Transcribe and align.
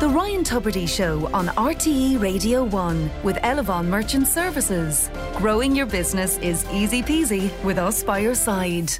The 0.00 0.08
Ryan 0.08 0.44
Tubridy 0.44 0.88
Show 0.88 1.28
on 1.34 1.48
RTE 1.48 2.18
Radio 2.22 2.64
1 2.64 3.10
with 3.22 3.36
Elavon 3.36 3.84
Merchant 3.84 4.26
Services. 4.26 5.10
Growing 5.36 5.76
your 5.76 5.84
business 5.84 6.38
is 6.38 6.64
easy 6.72 7.02
peasy 7.02 7.50
with 7.62 7.76
us 7.76 8.02
by 8.02 8.20
your 8.20 8.34
side. 8.34 8.90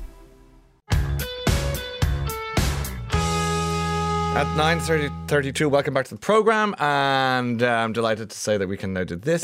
At 4.37 4.47
9.32, 4.59 5.71
welcome 5.71 5.95
back 5.95 6.05
to 6.05 6.15
the 6.15 6.21
programme 6.21 6.75
and 6.79 7.63
uh, 7.63 7.67
I'm 7.67 7.95
delighted 7.95 8.29
to 8.29 8.37
say 8.37 8.59
that 8.59 8.69
we 8.69 8.77
can 8.77 8.93
now 8.93 9.05
do 9.05 9.17
this. 9.17 9.43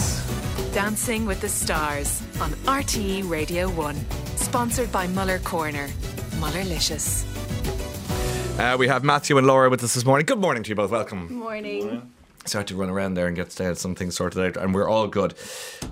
Dancing 0.75 1.25
with 1.25 1.41
the 1.41 1.48
Stars 1.48 2.23
on 2.38 2.50
RTE 2.66 3.30
Radio 3.30 3.70
1. 3.70 3.96
Sponsored 4.36 4.93
by 4.93 5.07
Muller 5.07 5.38
Corner. 5.38 5.88
Mullerlicious. 6.32 7.25
Uh, 8.59 8.75
we 8.79 8.88
have 8.88 9.04
Matthew 9.04 9.36
and 9.36 9.46
Laura 9.46 9.68
with 9.68 9.84
us 9.84 9.95
this 9.95 10.04
morning. 10.07 10.25
Good 10.25 10.39
morning 10.39 10.62
to 10.62 10.68
you 10.70 10.75
both. 10.75 10.91
Welcome. 10.91 11.32
Morning. 11.34 12.11
So 12.46 12.59
I 12.59 12.61
had 12.61 12.68
to 12.68 12.76
run 12.76 12.89
around 12.89 13.14
there 13.14 13.26
and 13.26 13.36
get 13.36 13.61
uh, 13.61 13.75
some 13.75 13.94
things 13.94 14.17
sorted 14.17 14.40
out, 14.57 14.63
and 14.63 14.75
we're 14.75 14.89
all 14.89 15.08
good. 15.08 15.35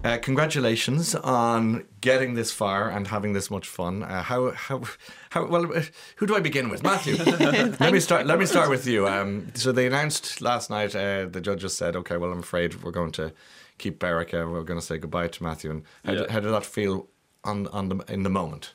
Uh, 0.02 0.16
congratulations 0.18 1.14
on 1.16 1.84
getting 2.00 2.34
this 2.34 2.52
far 2.52 2.88
and 2.90 3.08
having 3.08 3.32
this 3.34 3.50
much 3.50 3.68
fun. 3.68 4.02
Uh, 4.02 4.22
how 4.22 4.52
how 4.52 4.82
how 5.30 5.46
well? 5.46 5.76
uh, 5.76 5.82
Who 6.16 6.26
do 6.26 6.34
I 6.36 6.40
begin 6.40 6.70
with, 6.70 6.82
Matthew? 6.82 7.16
let 7.80 7.92
me 7.92 8.00
start. 8.00 8.26
Let 8.26 8.38
me 8.38 8.46
start 8.46 8.70
with 8.70 8.86
you. 8.86 9.06
Um, 9.08 9.48
so 9.54 9.70
they 9.72 9.86
announced 9.86 10.40
last 10.40 10.70
night. 10.70 10.94
Uh, 10.96 11.26
the 11.26 11.40
judges 11.42 11.76
said, 11.76 11.96
"Okay, 11.96 12.16
well, 12.16 12.32
I'm 12.32 12.38
afraid 12.40 12.82
we're 12.82 12.92
going 12.92 13.12
to 13.12 13.32
keep 13.78 13.98
Berica. 13.98 14.50
We're 14.50 14.62
going 14.62 14.80
to 14.80 14.86
say 14.86 14.96
goodbye 14.96 15.28
to 15.28 15.42
Matthew." 15.42 15.70
And 15.70 15.82
how, 16.04 16.12
Yeah. 16.12 16.18
did, 16.20 16.30
how 16.30 16.40
did 16.40 16.52
that 16.52 16.64
feel 16.64 17.08
on 17.42 17.66
on 17.68 17.88
the 17.90 17.96
in 18.08 18.22
the 18.22 18.30
moment? 18.30 18.72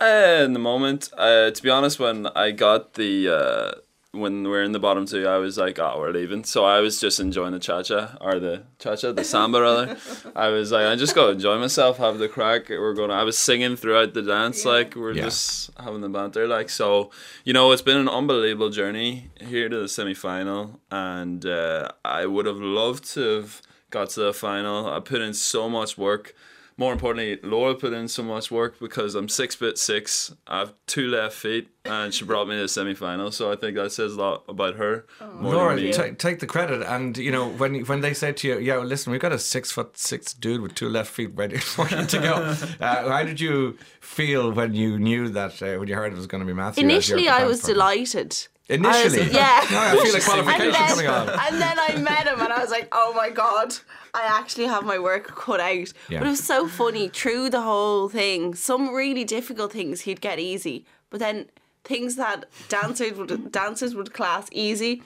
Uh, 0.00 0.42
in 0.44 0.52
the 0.52 0.58
moment, 0.58 1.10
uh, 1.16 1.50
to 1.50 1.62
be 1.62 1.70
honest, 1.70 1.98
when 2.00 2.26
I 2.28 2.50
got 2.50 2.94
the 2.94 3.28
uh, 3.28 3.72
when 4.12 4.44
we're 4.48 4.62
in 4.62 4.72
the 4.72 4.78
bottom 4.80 5.06
two, 5.06 5.26
I 5.26 5.36
was 5.36 5.58
like, 5.58 5.78
"Oh, 5.78 5.96
we're 5.98 6.10
leaving." 6.12 6.44
So 6.44 6.64
I 6.64 6.80
was 6.80 6.98
just 7.00 7.20
enjoying 7.20 7.52
the 7.52 7.58
cha 7.58 7.82
cha 7.82 8.16
or 8.20 8.38
the 8.40 8.62
cha 8.78 8.96
cha, 8.96 9.12
the 9.12 9.22
samba 9.24 9.60
rather. 9.60 9.96
I 10.36 10.48
was 10.48 10.72
like, 10.72 10.86
"I 10.86 10.96
just 10.96 11.14
go 11.14 11.30
enjoy 11.30 11.58
myself, 11.58 11.98
have 11.98 12.18
the 12.18 12.28
crack." 12.28 12.70
We're 12.70 12.94
going. 12.94 13.10
I 13.10 13.22
was 13.22 13.36
singing 13.36 13.76
throughout 13.76 14.14
the 14.14 14.22
dance, 14.22 14.64
like 14.64 14.96
we're 14.96 15.12
Yeah. 15.12 15.24
just 15.24 15.70
having 15.78 16.00
the 16.00 16.08
banter, 16.08 16.46
like 16.48 16.70
so. 16.70 17.10
You 17.44 17.52
know, 17.52 17.70
it's 17.72 17.82
been 17.82 17.98
an 17.98 18.08
unbelievable 18.08 18.70
journey 18.70 19.30
here 19.40 19.68
to 19.68 19.80
the 19.80 19.88
semi 19.88 20.14
final, 20.14 20.80
and 20.90 21.44
uh, 21.44 21.88
I 22.04 22.24
would 22.26 22.46
have 22.46 22.56
loved 22.60 23.04
to 23.12 23.20
have 23.36 23.62
got 23.90 24.08
to 24.10 24.20
the 24.20 24.32
final. 24.32 24.86
I 24.90 25.00
put 25.00 25.20
in 25.20 25.34
so 25.34 25.68
much 25.68 25.98
work 25.98 26.34
more 26.76 26.92
importantly, 26.92 27.38
Laura 27.42 27.74
put 27.74 27.92
in 27.92 28.08
so 28.08 28.22
much 28.22 28.50
work 28.50 28.78
because 28.80 29.14
I'm 29.14 29.28
six 29.28 29.54
foot 29.54 29.78
six. 29.78 30.34
I 30.46 30.60
have 30.60 30.74
two 30.86 31.08
left 31.08 31.34
feet, 31.36 31.68
and 31.84 32.12
she 32.14 32.24
brought 32.24 32.48
me 32.48 32.56
to 32.56 32.62
the 32.62 32.68
semi 32.68 32.94
final. 32.94 33.30
So 33.30 33.52
I 33.52 33.56
think 33.56 33.76
that 33.76 33.92
says 33.92 34.14
a 34.14 34.18
lot 34.18 34.44
about 34.48 34.76
her. 34.76 35.06
more 35.40 35.54
Laura, 35.54 35.74
than 35.76 35.84
me. 35.84 35.92
ta 35.92 36.04
take 36.18 36.40
the 36.40 36.46
credit. 36.46 36.82
And 36.82 37.16
you 37.18 37.30
know 37.30 37.48
when 37.48 37.80
when 37.86 38.00
they 38.00 38.14
say 38.14 38.32
to 38.32 38.48
you, 38.48 38.58
"Yeah, 38.58 38.76
well, 38.78 38.86
listen, 38.86 39.12
we've 39.12 39.20
got 39.20 39.32
a 39.32 39.38
six 39.38 39.70
foot 39.70 39.96
six 39.98 40.32
dude 40.34 40.60
with 40.60 40.74
two 40.74 40.88
left 40.88 41.10
feet 41.10 41.30
ready 41.34 41.58
for 41.72 41.88
you 41.88 42.04
to 42.06 42.18
go." 42.18 42.34
uh, 42.80 43.08
how 43.08 43.22
did 43.22 43.40
you 43.40 43.78
feel 44.00 44.52
when 44.52 44.74
you 44.74 44.98
knew 44.98 45.28
that 45.28 45.62
uh, 45.62 45.78
when 45.78 45.88
you 45.88 45.94
heard 45.94 46.12
it 46.12 46.16
was 46.16 46.26
going 46.26 46.40
to 46.40 46.46
be 46.46 46.52
Matthew? 46.54 46.84
Initially, 46.84 47.28
I 47.28 47.44
was 47.44 47.60
partner? 47.60 47.74
delighted. 47.74 48.36
Initially, 48.68 49.20
I 49.20 49.24
was- 49.24 49.32
yeah. 49.34 49.66
No, 49.70 49.78
I 49.78 49.90
feel 49.92 50.04
like 50.04 50.14
And 50.14 50.22
qualification 50.24 50.72
then, 50.72 50.88
coming 50.88 51.06
on. 51.08 51.28
and 51.28 51.60
then 51.60 51.78
I 51.78 51.96
met 51.96 52.26
him, 52.26 52.40
and 52.40 52.52
I 52.52 52.60
was 52.60 52.70
like, 52.70 52.88
"Oh 52.92 53.12
my 53.14 53.28
god, 53.28 53.74
I 54.14 54.22
actually 54.24 54.66
have 54.66 54.84
my 54.84 54.98
work 54.98 55.26
cut 55.34 55.60
out." 55.60 55.92
Yeah. 56.08 56.18
But 56.18 56.26
it 56.26 56.30
was 56.30 56.44
so 56.44 56.68
funny 56.68 57.08
through 57.08 57.50
the 57.50 57.62
whole 57.62 58.08
thing. 58.08 58.54
Some 58.54 58.94
really 58.94 59.24
difficult 59.24 59.72
things 59.72 60.02
he'd 60.02 60.20
get 60.20 60.38
easy, 60.38 60.84
but 61.10 61.20
then 61.20 61.48
things 61.84 62.16
that 62.16 62.46
dancers 62.68 63.16
would 63.18 63.52
dancers 63.52 63.94
would 63.94 64.12
class 64.12 64.48
easy. 64.52 65.02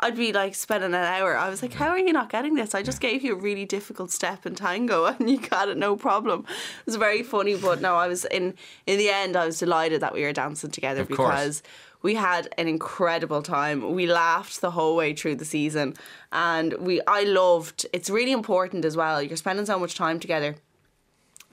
I'd 0.00 0.16
be 0.16 0.32
like 0.32 0.54
spending 0.54 0.94
an 0.94 0.94
hour. 0.94 1.36
I 1.36 1.50
was 1.50 1.60
like, 1.60 1.74
"How 1.74 1.88
are 1.88 1.98
you 1.98 2.12
not 2.12 2.30
getting 2.30 2.54
this? 2.54 2.72
I 2.72 2.82
just 2.82 3.00
gave 3.00 3.24
you 3.24 3.32
a 3.32 3.38
really 3.38 3.64
difficult 3.64 4.12
step 4.12 4.46
in 4.46 4.54
tango, 4.54 5.04
and 5.18 5.28
you 5.28 5.38
got 5.38 5.68
it 5.68 5.76
no 5.76 5.96
problem." 5.96 6.44
It 6.48 6.86
was 6.86 6.96
very 6.96 7.22
funny, 7.22 7.56
but 7.56 7.80
no, 7.80 7.96
I 7.96 8.06
was 8.06 8.24
in. 8.24 8.54
In 8.86 8.98
the 8.98 9.08
end, 9.08 9.36
I 9.36 9.46
was 9.46 9.58
delighted 9.58 10.00
that 10.00 10.14
we 10.14 10.22
were 10.22 10.32
dancing 10.32 10.70
together 10.70 11.02
Of 11.02 11.10
course. 11.10 11.62
We 12.02 12.14
had 12.14 12.48
an 12.58 12.68
incredible 12.68 13.42
time. 13.42 13.94
We 13.94 14.06
laughed 14.06 14.60
the 14.60 14.70
whole 14.70 14.96
way 14.96 15.14
through 15.14 15.36
the 15.36 15.44
season, 15.44 15.94
and 16.32 16.74
we 16.74 17.00
I 17.06 17.24
loved. 17.24 17.86
It's 17.92 18.10
really 18.10 18.32
important 18.32 18.84
as 18.84 18.96
well. 18.96 19.22
You're 19.22 19.36
spending 19.36 19.66
so 19.66 19.78
much 19.78 19.94
time 19.94 20.20
together, 20.20 20.56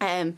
um, 0.01 0.37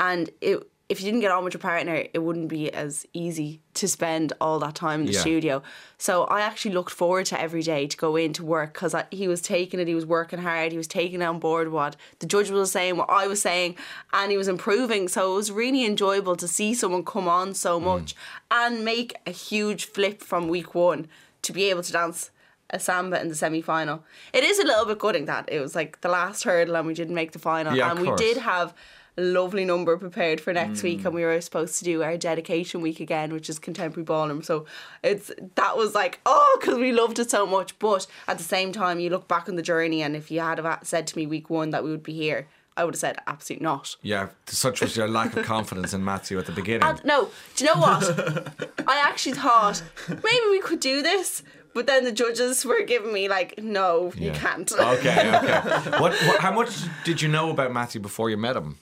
and 0.00 0.30
it, 0.40 0.62
if 0.92 1.00
you 1.00 1.06
didn't 1.06 1.20
get 1.20 1.30
on 1.30 1.42
with 1.42 1.54
your 1.54 1.60
partner, 1.60 2.04
it 2.12 2.18
wouldn't 2.18 2.48
be 2.48 2.70
as 2.70 3.06
easy 3.14 3.62
to 3.72 3.88
spend 3.88 4.34
all 4.42 4.58
that 4.58 4.74
time 4.74 5.00
in 5.00 5.06
the 5.06 5.12
Yeah. 5.12 5.20
studio. 5.20 5.62
So 5.96 6.24
I 6.24 6.42
actually 6.42 6.74
looked 6.74 6.92
forward 6.92 7.24
to 7.26 7.40
every 7.40 7.62
day 7.62 7.86
to 7.86 7.96
go 7.96 8.14
into 8.16 8.44
work 8.44 8.74
because 8.74 8.94
he 9.10 9.26
was 9.26 9.40
taking 9.40 9.80
it, 9.80 9.88
he 9.88 9.94
was 9.94 10.04
working 10.04 10.40
hard, 10.40 10.70
he 10.70 10.76
was 10.76 10.86
taking 10.86 11.22
on 11.22 11.38
board 11.38 11.72
what 11.72 11.96
the 12.18 12.26
judge 12.26 12.50
was 12.50 12.70
saying, 12.70 12.98
what 12.98 13.08
I 13.08 13.26
was 13.26 13.40
saying, 13.40 13.74
and 14.12 14.30
he 14.30 14.36
was 14.36 14.48
improving. 14.48 15.08
So 15.08 15.32
it 15.32 15.36
was 15.36 15.50
really 15.50 15.86
enjoyable 15.86 16.36
to 16.36 16.46
see 16.46 16.74
someone 16.74 17.04
come 17.06 17.26
on 17.26 17.54
so 17.54 17.80
mm. 17.80 17.84
much 17.84 18.14
and 18.50 18.84
make 18.84 19.16
a 19.26 19.30
huge 19.30 19.86
flip 19.86 20.20
from 20.20 20.48
week 20.48 20.74
one 20.74 21.08
to 21.40 21.52
be 21.54 21.70
able 21.70 21.82
to 21.82 21.92
dance 21.92 22.30
a 22.68 22.78
samba 22.78 23.18
in 23.18 23.28
the 23.28 23.34
semi 23.34 23.62
final. 23.62 24.04
It 24.34 24.44
is 24.44 24.58
a 24.58 24.64
little 24.64 24.84
bit 24.84 24.98
gutting 24.98 25.24
that 25.24 25.48
it 25.50 25.60
was 25.60 25.74
like 25.74 26.02
the 26.02 26.08
last 26.10 26.44
hurdle 26.44 26.76
and 26.76 26.86
we 26.86 26.92
didn't 26.92 27.14
make 27.14 27.32
the 27.32 27.38
final. 27.38 27.74
Yeah, 27.74 27.90
and 27.90 28.00
we 28.00 28.14
did 28.16 28.36
have 28.36 28.74
lovely 29.16 29.64
number 29.64 29.96
prepared 29.98 30.40
for 30.40 30.52
next 30.52 30.82
week 30.82 30.98
and 30.98 31.08
hmm. 31.08 31.16
we 31.16 31.22
were 31.22 31.40
supposed 31.40 31.78
to 31.78 31.84
do 31.84 32.02
our 32.02 32.16
dedication 32.16 32.80
week 32.80 32.98
again 32.98 33.32
which 33.32 33.50
is 33.50 33.58
contemporary 33.58 34.04
ballroom 34.04 34.42
so 34.42 34.64
it's 35.02 35.30
that 35.54 35.76
was 35.76 35.94
like 35.94 36.20
oh 36.24 36.58
because 36.60 36.78
we 36.78 36.92
loved 36.92 37.18
it 37.18 37.30
so 37.30 37.46
much 37.46 37.78
but 37.78 38.06
at 38.26 38.38
the 38.38 38.44
same 38.44 38.72
time 38.72 38.98
you 38.98 39.10
look 39.10 39.28
back 39.28 39.48
on 39.48 39.56
the 39.56 39.62
journey 39.62 40.02
and 40.02 40.16
if 40.16 40.30
you 40.30 40.40
had 40.40 40.60
said 40.82 41.06
to 41.06 41.16
me 41.16 41.26
week 41.26 41.50
one 41.50 41.70
that 41.70 41.84
we 41.84 41.90
would 41.90 42.02
be 42.02 42.14
here 42.14 42.48
I 42.74 42.84
would 42.84 42.94
have 42.94 43.00
said 43.00 43.18
absolutely 43.26 43.64
not 43.64 43.96
Yeah, 44.00 44.28
such 44.46 44.80
was 44.80 44.96
your 44.96 45.06
lack 45.06 45.36
of 45.36 45.44
confidence 45.44 45.92
in 45.92 46.02
Matthew 46.02 46.38
at 46.38 46.46
the 46.46 46.52
beginning. 46.52 46.88
and 46.88 47.04
no 47.04 47.28
do 47.54 47.64
you 47.64 47.74
know 47.74 47.80
what 47.80 48.48
I 48.88 49.02
actually 49.06 49.34
thought 49.34 49.82
maybe 50.08 50.46
we 50.50 50.60
could 50.60 50.80
do 50.80 51.02
this 51.02 51.42
but 51.74 51.86
then 51.86 52.04
the 52.04 52.12
judges 52.12 52.64
were 52.64 52.82
giving 52.82 53.12
me 53.12 53.28
like 53.28 53.58
no 53.58 54.10
you 54.16 54.32
can't 54.32 54.72
Okay, 54.72 55.36
okay. 55.36 55.90
what, 55.98 56.12
what? 56.14 56.40
How 56.40 56.52
much 56.52 56.70
did 57.04 57.20
you 57.20 57.28
know 57.28 57.50
about 57.50 57.72
Matthew 57.72 58.00
before 58.00 58.30
you 58.30 58.38
met 58.38 58.56
him? 58.56 58.78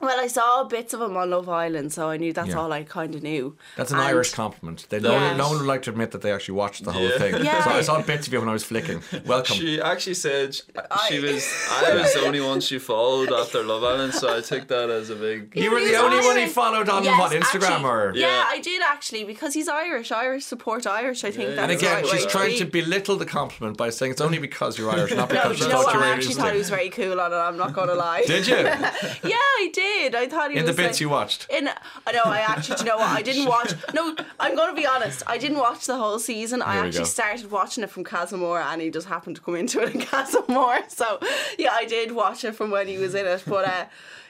Well, 0.00 0.20
I 0.20 0.28
saw 0.28 0.62
bits 0.62 0.94
of 0.94 1.00
him 1.00 1.16
on 1.16 1.30
Love 1.30 1.48
Island, 1.48 1.92
so 1.92 2.08
I 2.08 2.18
knew 2.18 2.32
that's 2.32 2.50
Yeah. 2.50 2.58
all 2.60 2.72
I 2.72 2.84
kind 2.84 3.16
of 3.16 3.22
knew. 3.24 3.56
That's 3.76 3.90
an 3.90 3.98
And- 3.98 4.06
Irish 4.06 4.30
compliment. 4.32 4.86
They 4.90 5.00
no, 5.00 5.10
Yeah. 5.10 5.36
no 5.36 5.48
one 5.48 5.58
would 5.58 5.66
like 5.66 5.82
to 5.82 5.90
admit 5.90 6.12
that 6.12 6.22
they 6.22 6.30
actually 6.32 6.54
watched 6.54 6.84
the 6.84 6.92
whole 6.92 7.02
Yeah. 7.08 7.18
thing. 7.18 7.44
Yeah. 7.44 7.64
So 7.64 7.70
I 7.70 7.80
saw 7.80 8.00
bits 8.02 8.28
of 8.28 8.32
you 8.32 8.38
when 8.38 8.48
I 8.48 8.52
was 8.52 8.62
flicking. 8.62 9.02
Welcome. 9.26 9.56
She 9.56 9.80
actually 9.80 10.14
said 10.14 10.54
she, 10.54 10.62
she 11.08 11.18
I- 11.18 11.20
was. 11.32 11.44
I 11.82 11.94
was 11.94 12.14
the 12.14 12.20
only 12.24 12.40
one 12.40 12.60
she 12.60 12.78
followed 12.78 13.32
after 13.32 13.64
Love 13.64 13.82
Island, 13.82 14.14
so 14.14 14.36
I 14.36 14.40
took 14.40 14.68
that 14.68 14.88
as 14.88 15.10
a 15.10 15.16
big. 15.16 15.50
you 15.56 15.68
were 15.72 15.80
the 15.80 15.86
was 15.90 15.94
only 16.00 16.18
one 16.18 16.36
he 16.36 16.42
Irish. 16.42 16.52
followed 16.54 16.88
on 16.88 17.02
Yes, 17.02 17.18
what 17.18 17.32
Instagram 17.32 17.70
actually, 17.70 17.84
or. 17.90 18.12
Yeah. 18.14 18.26
Yeah. 18.28 18.44
I 18.48 18.60
did 18.60 18.80
actually 18.82 19.24
because 19.24 19.52
he's 19.54 19.68
Irish. 19.68 20.12
Irish 20.12 20.44
support 20.44 20.86
Irish. 20.86 21.24
I 21.24 21.32
think 21.32 21.48
Yeah, 21.50 21.54
that's 21.56 21.58
And 21.62 21.70
That's 21.72 21.82
again, 21.82 21.96
the 21.96 22.08
right 22.08 22.12
she's 22.16 22.24
way 22.26 22.30
trying 22.30 22.58
to 22.58 22.64
be. 22.66 22.82
belittle 22.82 23.16
the 23.16 23.26
compliment 23.26 23.76
by 23.76 23.90
saying 23.90 24.12
it's 24.12 24.20
only 24.20 24.38
because 24.38 24.78
you're 24.78 24.90
Irish, 24.92 25.10
not 25.12 25.28
No, 25.32 25.34
because 25.34 25.50
do 25.50 25.56
she 25.56 25.62
you 25.64 25.68
know 25.70 25.74
thought 25.78 25.86
what? 25.86 25.94
you 25.94 25.98
were 26.00 26.06
I 26.06 26.10
actually 26.10 26.34
thought 26.34 26.52
he 26.52 26.58
was 26.58 26.70
very 26.70 26.90
cool 26.90 27.20
on 27.20 27.32
it. 27.32 27.36
I'm 27.36 27.56
not 27.56 27.72
going 27.72 27.88
to 27.94 27.94
lie. 27.96 28.22
Did 28.24 28.46
you? 28.46 28.56
yeah, 28.62 29.36
I 29.58 29.70
did. 29.72 29.87
I 30.14 30.26
thought 30.30 30.50
he 30.50 30.56
In 30.58 30.64
was 30.64 30.76
the 30.76 30.82
bits 30.82 30.94
like- 30.96 31.00
you 31.00 31.08
watched. 31.08 31.46
In 31.50 31.68
I 32.06 32.12
know. 32.12 32.22
I 32.24 32.38
actually, 32.40 32.76
do 32.76 32.84
you 32.84 32.88
know 32.90 32.96
what? 32.98 33.08
I 33.08 33.22
didn't 33.22 33.46
watch. 33.46 33.72
No, 33.94 34.14
I'm 34.38 34.54
going 34.54 34.74
to 34.74 34.80
be 34.80 34.86
honest. 34.86 35.22
I 35.26 35.38
didn't 35.38 35.58
watch 35.58 35.86
the 35.86 35.96
whole 35.96 36.18
season. 36.18 36.62
I 36.62 36.76
actually 36.76 37.06
started 37.06 37.50
watching 37.50 37.82
it 37.84 37.90
from 37.90 38.04
Casa 38.04 38.34
Amor, 38.36 38.60
and 38.60 38.80
he 38.82 38.90
just 38.90 39.08
happened 39.08 39.36
to 39.36 39.42
come 39.42 39.56
into 39.56 39.80
it 39.82 39.94
in 39.94 40.00
Casa 40.12 40.42
Amor. 40.48 40.78
So 40.88 41.18
yeah, 41.58 41.70
I 41.72 41.84
did 41.84 42.12
watch 42.12 42.44
it 42.44 42.52
from 42.54 42.70
when 42.70 42.86
he 42.86 42.98
was 42.98 43.14
in 43.14 43.26
it. 43.26 43.42
But 43.46 43.64
uh, 43.66 43.84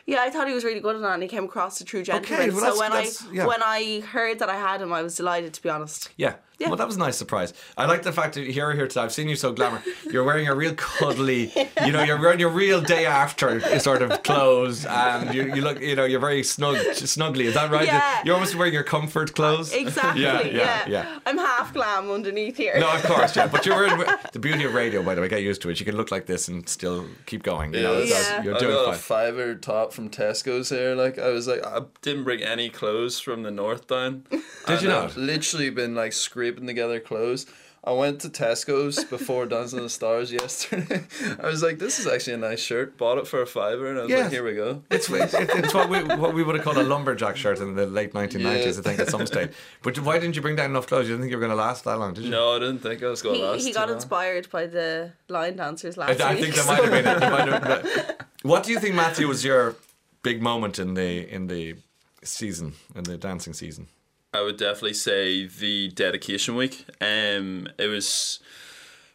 yeah, 0.06 0.20
I 0.22 0.30
thought 0.30 0.48
he 0.48 0.54
was 0.54 0.64
really 0.64 0.80
good 0.80 0.96
at 0.96 1.02
it, 1.02 1.04
and 1.14 1.22
he 1.22 1.28
came 1.28 1.44
across 1.44 1.80
a 1.80 1.84
true 1.84 2.02
gentleman. 2.02 2.54
well, 2.54 2.72
so 2.74 2.78
when 2.80 2.92
I 2.92 3.10
yeah. 3.32 3.46
when 3.46 3.62
I 3.62 4.00
heard 4.00 4.38
that 4.38 4.48
I 4.48 4.56
had 4.56 4.80
him, 4.80 4.92
I 4.92 5.02
was 5.02 5.16
delighted. 5.16 5.54
To 5.54 5.62
be 5.62 5.68
honest. 5.68 6.10
Yeah. 6.16 6.34
Yeah. 6.58 6.68
Well, 6.68 6.76
that 6.76 6.86
was 6.88 6.96
a 6.96 6.98
nice 6.98 7.16
surprise. 7.16 7.54
I 7.76 7.86
like 7.86 8.02
the 8.02 8.10
fact 8.12 8.34
that 8.34 8.42
you're 8.42 8.72
here 8.72 8.88
today. 8.88 9.00
I've 9.02 9.12
seen 9.12 9.28
you 9.28 9.36
so 9.36 9.52
glamour. 9.52 9.80
You're 10.10 10.24
wearing 10.24 10.48
a 10.48 10.54
real 10.56 10.74
cuddly, 10.74 11.52
you 11.86 11.92
know, 11.92 12.02
you're 12.02 12.18
wearing 12.20 12.40
your 12.40 12.48
real 12.50 12.80
day 12.80 13.06
after 13.06 13.60
sort 13.78 14.02
of 14.02 14.24
clothes, 14.24 14.84
and 14.84 15.32
you, 15.32 15.54
you 15.54 15.62
look, 15.62 15.80
you 15.80 15.94
know, 15.94 16.04
you're 16.04 16.18
very 16.18 16.42
snug, 16.42 16.76
snuggly. 16.94 17.44
Is 17.44 17.54
that 17.54 17.70
right? 17.70 17.86
Yeah. 17.86 18.22
You're 18.24 18.34
almost 18.34 18.56
wearing 18.56 18.74
your 18.74 18.82
comfort 18.82 19.34
clothes. 19.34 19.72
Uh, 19.72 19.76
exactly. 19.78 20.22
Yeah, 20.22 20.40
Yeah, 20.42 20.56
yeah, 20.56 20.88
yeah. 20.88 21.18
I'm 21.26 21.38
half 21.38 21.72
glam 21.72 22.10
underneath 22.10 22.56
here. 22.56 22.78
No, 22.80 22.90
of 22.92 23.02
course, 23.04 23.36
yeah. 23.36 23.46
But 23.46 23.64
you're 23.64 23.76
wearing 23.76 24.04
the 24.32 24.38
beauty 24.40 24.64
of 24.64 24.74
radio, 24.74 25.02
by 25.04 25.14
the 25.14 25.20
way. 25.20 25.28
Get 25.28 25.42
used 25.42 25.62
to 25.62 25.70
it. 25.70 25.78
You 25.78 25.86
can 25.86 25.96
look 25.96 26.10
like 26.10 26.26
this 26.26 26.48
and 26.48 26.68
still 26.68 27.06
keep 27.26 27.44
going. 27.44 27.72
You 27.72 27.82
know, 27.82 27.92
Yeah. 27.92 27.98
that's- 28.00 28.28
Yeah. 28.30 28.42
you're 28.42 28.56
I 28.56 28.58
doing 28.58 28.72
got 28.74 28.84
fine. 28.86 28.94
a 28.94 28.98
fiver 28.98 29.54
top 29.54 29.92
from 29.92 30.10
Tesco's 30.10 30.70
here. 30.70 30.96
Like 30.96 31.18
I 31.20 31.28
was 31.28 31.46
like, 31.46 31.64
I 31.64 31.82
didn't 32.02 32.24
bring 32.24 32.42
any 32.42 32.68
clothes 32.68 33.20
from 33.20 33.44
the 33.44 33.50
north 33.52 33.86
down. 33.86 34.24
Did 34.30 34.40
And 34.66 34.82
you 34.82 34.90
I've 34.90 35.16
not? 35.16 35.16
literally 35.16 35.70
been 35.70 35.94
like 35.94 36.12
scraping 36.48 36.66
together 36.66 37.00
clothes. 37.00 37.46
I 37.84 37.92
went 37.92 38.20
to 38.22 38.28
Tesco's 38.28 39.04
before 39.04 39.46
Dancing 39.46 39.76
with 39.76 39.84
the 39.86 39.90
Stars 39.90 40.32
yesterday. 40.32 41.04
I 41.42 41.46
was 41.46 41.62
like, 41.62 41.78
this 41.78 42.00
is 42.00 42.06
actually 42.08 42.34
a 42.34 42.38
nice 42.38 42.58
shirt. 42.60 42.98
Bought 42.98 43.18
it 43.18 43.26
for 43.28 43.40
a 43.40 43.46
fiver, 43.46 43.86
and 43.88 43.98
I 43.98 44.02
was 44.02 44.10
Yes. 44.10 44.22
like, 44.24 44.32
here 44.32 44.42
we 44.44 44.54
go. 44.54 44.82
It's, 44.90 45.08
it's, 45.10 45.32
it's 45.32 45.72
what, 45.72 45.88
we, 45.88 46.02
what 46.16 46.34
we 46.34 46.42
would 46.42 46.56
have 46.56 46.64
called 46.64 46.76
a 46.78 46.82
lumberjack 46.82 47.36
shirt 47.36 47.60
in 47.60 47.76
the 47.76 47.86
late 47.86 48.12
1990s, 48.14 48.64
Yeah. 48.64 48.68
I 48.80 48.82
think, 48.82 48.98
at 48.98 49.08
some 49.10 49.26
stage. 49.26 49.52
But 49.82 49.96
why 50.00 50.18
didn't 50.18 50.34
you 50.34 50.42
bring 50.42 50.56
down 50.56 50.70
enough 50.70 50.88
clothes? 50.88 51.06
You 51.06 51.14
didn't 51.14 51.22
think 51.22 51.30
you 51.30 51.36
were 51.38 51.46
going 51.46 51.56
to 51.56 51.62
last 51.62 51.84
that 51.84 51.98
long, 51.98 52.14
did 52.14 52.24
you? 52.24 52.30
No, 52.30 52.56
I 52.56 52.58
didn't 52.58 52.80
think 52.80 53.02
I 53.02 53.06
was 53.08 53.22
going 53.22 53.36
to 53.36 53.40
He, 53.40 53.46
last. 53.46 53.62
he 53.62 53.68
too 53.70 53.74
got 53.74 53.88
long. 53.88 53.96
inspired 53.96 54.50
by 54.50 54.66
the 54.66 55.12
line 55.28 55.54
dancers 55.56 55.96
I, 55.96 56.06
last 56.08 56.20
I 56.20 56.34
week. 56.34 56.42
think 56.42 56.54
there 56.56 56.64
might 56.66 56.82
have 56.84 56.90
been. 56.90 57.06
It. 57.06 57.30
Might 57.30 57.48
have 57.48 57.82
been 57.84 58.16
what 58.42 58.64
do 58.64 58.72
you 58.72 58.80
think, 58.80 58.96
Matthew, 58.96 59.28
was 59.28 59.44
your 59.44 59.76
big 60.24 60.42
moment 60.42 60.80
in 60.80 60.94
the 60.94 61.32
in 61.32 61.46
the 61.46 61.76
season, 62.24 62.72
in 62.96 63.04
the 63.04 63.16
dancing 63.16 63.52
season? 63.52 63.86
I 64.32 64.42
would 64.42 64.56
definitely 64.56 64.94
say 64.94 65.46
the 65.46 65.88
dedication 65.88 66.54
week. 66.54 66.84
Um, 67.00 67.68
it 67.78 67.86
was 67.86 68.40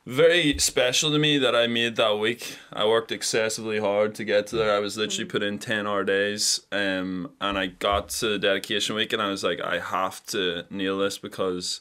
very 0.05 0.57
special 0.57 1.11
to 1.11 1.19
me 1.19 1.37
that 1.37 1.55
I 1.55 1.67
made 1.67 1.95
that 1.97 2.17
week. 2.19 2.57
I 2.71 2.85
worked 2.85 3.11
excessively 3.11 3.79
hard 3.79 4.15
to 4.15 4.23
get 4.25 4.47
to 4.47 4.55
there. 4.57 4.75
I 4.75 4.79
was 4.79 4.97
literally 4.97 5.25
put 5.25 5.43
in 5.43 5.59
ten 5.59 5.85
hour 5.87 6.03
days, 6.03 6.61
um, 6.71 7.31
and 7.39 7.57
I 7.57 7.67
got 7.67 8.09
to 8.09 8.27
the 8.29 8.39
dedication 8.39 8.95
week, 8.95 9.13
and 9.13 9.21
I 9.21 9.29
was 9.29 9.43
like, 9.43 9.61
I 9.61 9.79
have 9.79 10.25
to 10.27 10.65
nail 10.69 10.97
this 10.97 11.17
because. 11.17 11.79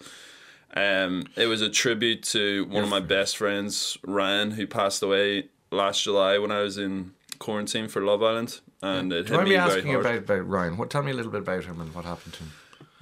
Um, 0.75 1.25
it 1.37 1.49
was 1.49 1.61
a 1.61 1.69
tribute 1.69 2.23
to 2.23 2.64
one 2.64 2.82
of 2.82 2.88
my 2.88 3.00
best 3.00 3.37
friends, 3.37 3.99
Ryan, 4.06 4.52
who 4.52 4.67
passed 4.67 5.02
away 5.02 5.49
last 5.70 6.02
July 6.02 6.38
when 6.38 6.50
I 6.50 6.61
was 6.61 6.79
in 6.79 7.12
quarantine 7.38 7.88
for 7.88 8.00
Love 8.00 8.23
Island, 8.23 8.61
and 8.81 9.12
it 9.12 9.26
Do 9.26 9.34
hit 9.34 9.40
me 9.40 9.50
me 9.50 9.56
very 9.56 9.70
asking 9.70 9.90
you 9.90 10.00
hard. 10.00 10.06
about, 10.06 10.19
about 10.20 10.49
Ryan? 10.49 10.79
What 10.79 10.88
tell 10.88 11.02
me 11.02 11.11
a 11.11 11.14
little 11.14 11.31
bit 11.31 11.43
about 11.43 11.67
him 11.67 11.79
and 11.79 11.94
what 11.94 12.06
happened 12.06 12.32
to 12.32 12.44
him? 12.44 12.52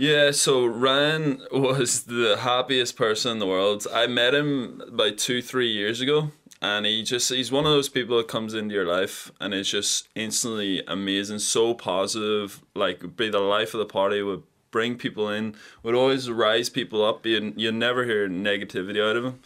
Yeah, 0.00 0.30
so 0.30 0.64
Ryan 0.64 1.42
was 1.52 2.04
the 2.04 2.38
happiest 2.38 2.96
person 2.96 3.32
in 3.32 3.38
the 3.38 3.46
world. 3.46 3.86
I 3.92 4.06
met 4.06 4.34
him 4.34 4.82
about 4.88 5.18
two, 5.18 5.42
three 5.42 5.70
years 5.70 6.00
ago, 6.00 6.30
and 6.62 6.86
he 6.86 7.02
just 7.02 7.28
he's 7.30 7.52
one 7.52 7.66
of 7.66 7.72
those 7.72 7.90
people 7.90 8.16
that 8.16 8.26
comes 8.26 8.54
into 8.54 8.74
your 8.74 8.86
life 8.86 9.30
and 9.42 9.52
is 9.52 9.70
just 9.70 10.08
instantly 10.14 10.82
amazing, 10.88 11.40
so 11.40 11.74
positive, 11.74 12.62
like 12.74 13.14
be 13.14 13.28
the 13.28 13.40
life 13.40 13.74
of 13.74 13.78
the 13.78 13.84
party, 13.84 14.22
would 14.22 14.42
bring 14.70 14.96
people 14.96 15.28
in, 15.28 15.54
would 15.82 15.94
always 15.94 16.30
rise 16.30 16.70
people 16.70 17.04
up. 17.04 17.26
You 17.26 17.52
you 17.54 17.70
never 17.70 18.06
hear 18.06 18.26
negativity 18.26 19.06
out 19.06 19.16
of 19.16 19.24
him. 19.26 19.40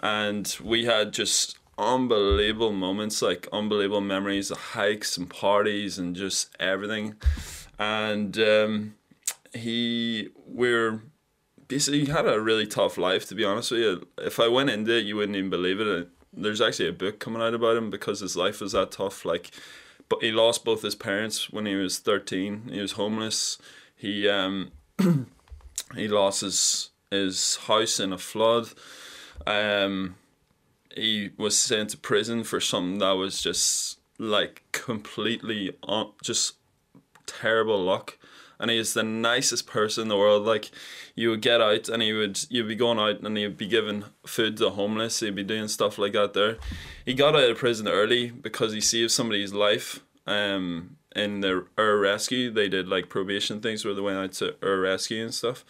And 0.00 0.56
we 0.64 0.86
had 0.86 1.12
just 1.12 1.58
unbelievable 1.76 2.72
moments, 2.72 3.20
like 3.20 3.46
unbelievable 3.52 4.00
memories 4.00 4.50
of 4.50 4.56
hikes 4.56 5.18
and 5.18 5.28
parties 5.28 5.98
and 5.98 6.16
just 6.16 6.48
everything. 6.58 7.16
And 7.78 8.38
um 8.38 8.94
he 9.54 10.28
we're 10.46 11.02
basically 11.68 12.06
had 12.06 12.26
a 12.26 12.40
really 12.40 12.66
tough 12.66 12.96
life 12.96 13.28
to 13.28 13.34
be 13.34 13.44
honest 13.44 13.70
with 13.70 13.80
you. 13.80 14.08
If 14.18 14.40
I 14.40 14.48
went 14.48 14.70
into 14.70 14.96
it, 14.96 15.04
you 15.04 15.16
wouldn't 15.16 15.36
even 15.36 15.50
believe 15.50 15.80
it. 15.80 16.08
There's 16.32 16.60
actually 16.60 16.88
a 16.88 16.92
book 16.92 17.18
coming 17.18 17.42
out 17.42 17.54
about 17.54 17.76
him 17.76 17.90
because 17.90 18.20
his 18.20 18.36
life 18.36 18.60
was 18.60 18.72
that 18.72 18.92
tough. 18.92 19.24
Like, 19.24 19.50
but 20.08 20.22
he 20.22 20.30
lost 20.30 20.64
both 20.64 20.82
his 20.82 20.94
parents 20.94 21.50
when 21.50 21.66
he 21.66 21.74
was 21.74 21.98
thirteen. 21.98 22.68
He 22.72 22.80
was 22.80 22.92
homeless. 22.92 23.58
He 23.96 24.28
um 24.28 24.72
he 25.94 26.08
lost 26.08 26.42
his 26.42 26.90
his 27.10 27.56
house 27.56 28.00
in 28.00 28.12
a 28.12 28.18
flood. 28.18 28.68
Um, 29.46 30.16
he 30.94 31.30
was 31.36 31.58
sent 31.58 31.90
to 31.90 31.96
prison 31.96 32.44
for 32.44 32.60
something 32.60 32.98
that 32.98 33.12
was 33.12 33.40
just 33.40 33.98
like 34.18 34.62
completely 34.72 35.76
on, 35.82 36.12
just 36.22 36.54
terrible 37.26 37.82
luck 37.82 38.18
and 38.60 38.70
he's 38.70 38.94
the 38.94 39.02
nicest 39.02 39.66
person 39.66 40.02
in 40.02 40.08
the 40.08 40.16
world. 40.16 40.44
Like 40.44 40.70
you 41.14 41.30
would 41.30 41.42
get 41.42 41.60
out 41.60 41.88
and 41.88 42.02
he 42.02 42.12
would 42.12 42.38
you'd 42.50 42.68
be 42.68 42.74
going 42.76 42.98
out 42.98 43.20
and 43.20 43.36
he'd 43.36 43.56
be 43.56 43.66
giving 43.66 44.04
food 44.26 44.56
to 44.56 44.64
the 44.64 44.70
homeless. 44.70 45.20
He'd 45.20 45.34
be 45.34 45.42
doing 45.44 45.68
stuff 45.68 45.98
like 45.98 46.12
that 46.12 46.32
there. 46.34 46.58
He 47.04 47.14
got 47.14 47.34
out 47.36 47.50
of 47.50 47.58
prison 47.58 47.88
early 47.88 48.30
because 48.30 48.72
he 48.72 48.80
saved 48.80 49.10
somebody's 49.12 49.52
life 49.52 50.00
um 50.26 50.96
in 51.16 51.40
the 51.40 51.64
Ur 51.78 51.98
rescue. 51.98 52.50
They 52.50 52.68
did 52.68 52.88
like 52.88 53.08
probation 53.08 53.60
things 53.60 53.84
where 53.84 53.94
they 53.94 54.00
went 54.00 54.18
out 54.18 54.32
to 54.34 54.54
Ur 54.62 54.80
rescue 54.80 55.22
and 55.22 55.34
stuff. 55.34 55.64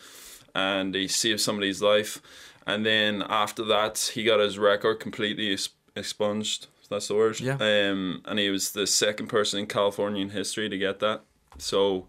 And 0.55 0.95
he 0.95 1.09
saved 1.09 1.41
somebody's 1.41 1.81
life. 1.83 2.21
And 2.67 2.85
then 2.85 3.23
after 3.29 3.65
that 3.67 4.11
he 4.15 4.25
got 4.25 4.41
his 4.41 4.59
record 4.59 5.01
completely 5.01 5.57
expunged. 5.97 6.67
That's 6.91 7.09
the 7.09 7.15
word 7.15 7.39
Yeah. 7.41 7.55
um 7.61 8.23
and 8.25 8.39
he 8.39 8.49
was 8.51 8.73
the 8.73 8.87
second 8.87 9.29
person 9.29 9.61
in 9.61 9.67
California 9.67 10.23
in 10.23 10.31
history 10.31 10.69
to 10.69 10.79
get 10.79 11.01
that. 11.01 11.23
So 11.59 12.09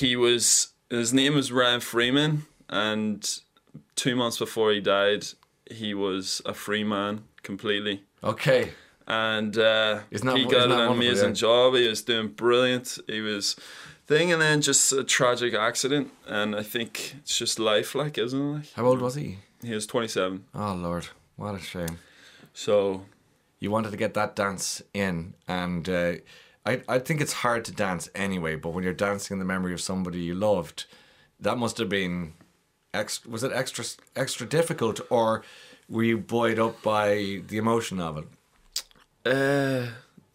he 0.00 0.16
was 0.16 0.72
his 0.90 1.12
name 1.12 1.34
was 1.34 1.52
Ryan 1.52 1.80
Freeman 1.80 2.32
and 2.68 3.20
two 3.96 4.14
months 4.16 4.38
before 4.38 4.72
he 4.72 4.80
died 4.80 5.22
he 5.70 5.94
was 5.94 6.42
a 6.44 6.54
free 6.54 6.84
man 6.84 7.14
completely 7.42 8.02
Okay. 8.24 8.70
and 9.06 9.56
uh, 9.56 10.00
that- 10.10 10.36
he 10.36 10.44
got 10.44 10.64
an 10.64 10.70
wonderful, 10.70 10.94
amazing 10.94 11.28
yeah? 11.28 11.44
job 11.46 11.74
he 11.74 11.86
was 11.88 12.02
doing 12.02 12.28
brilliant 12.28 12.98
he 13.06 13.20
was 13.20 13.56
thing 14.06 14.32
and 14.32 14.40
then 14.42 14.60
just 14.60 14.92
a 14.92 15.04
tragic 15.04 15.54
accident 15.54 16.10
and 16.26 16.54
I 16.56 16.62
think 16.62 17.14
it's 17.20 17.36
just 17.38 17.58
life 17.58 17.94
like 17.94 18.16
isn't 18.18 18.40
it 18.40 18.52
like 18.56 18.72
How 18.74 18.84
old 18.86 19.00
was 19.00 19.14
he? 19.14 19.38
he 19.62 19.74
was 19.74 19.86
27 19.86 20.44
Oh 20.54 20.74
Lord, 20.74 21.06
what 21.36 21.54
a 21.54 21.58
shame. 21.60 21.98
so 22.52 23.04
You 23.60 23.70
wanted 23.70 23.90
to 23.92 23.96
get 23.96 24.14
that 24.14 24.34
dance 24.36 24.82
in, 24.92 25.34
and 25.46 25.88
uh, 25.88 26.12
I 26.64 26.82
I 26.88 26.98
think 26.98 27.20
it's 27.20 27.32
hard 27.34 27.64
to 27.66 27.72
dance 27.72 28.08
anyway. 28.14 28.56
But 28.56 28.70
when 28.70 28.84
you're 28.84 28.92
dancing 28.92 29.34
in 29.34 29.38
the 29.38 29.44
memory 29.44 29.72
of 29.72 29.80
somebody 29.80 30.20
you 30.20 30.34
loved, 30.34 30.86
that 31.40 31.58
must 31.58 31.78
have 31.78 31.88
been 31.88 32.34
extra. 32.94 33.30
Was 33.30 33.42
it 33.42 33.52
extra 33.52 33.84
extra 34.16 34.46
difficult, 34.46 35.00
or 35.10 35.42
were 35.88 36.04
you 36.04 36.18
buoyed 36.18 36.58
up 36.58 36.82
by 36.82 37.42
the 37.46 37.58
emotion 37.58 38.00
of 38.00 38.18
it? 38.18 38.24
Uh, 39.24 39.90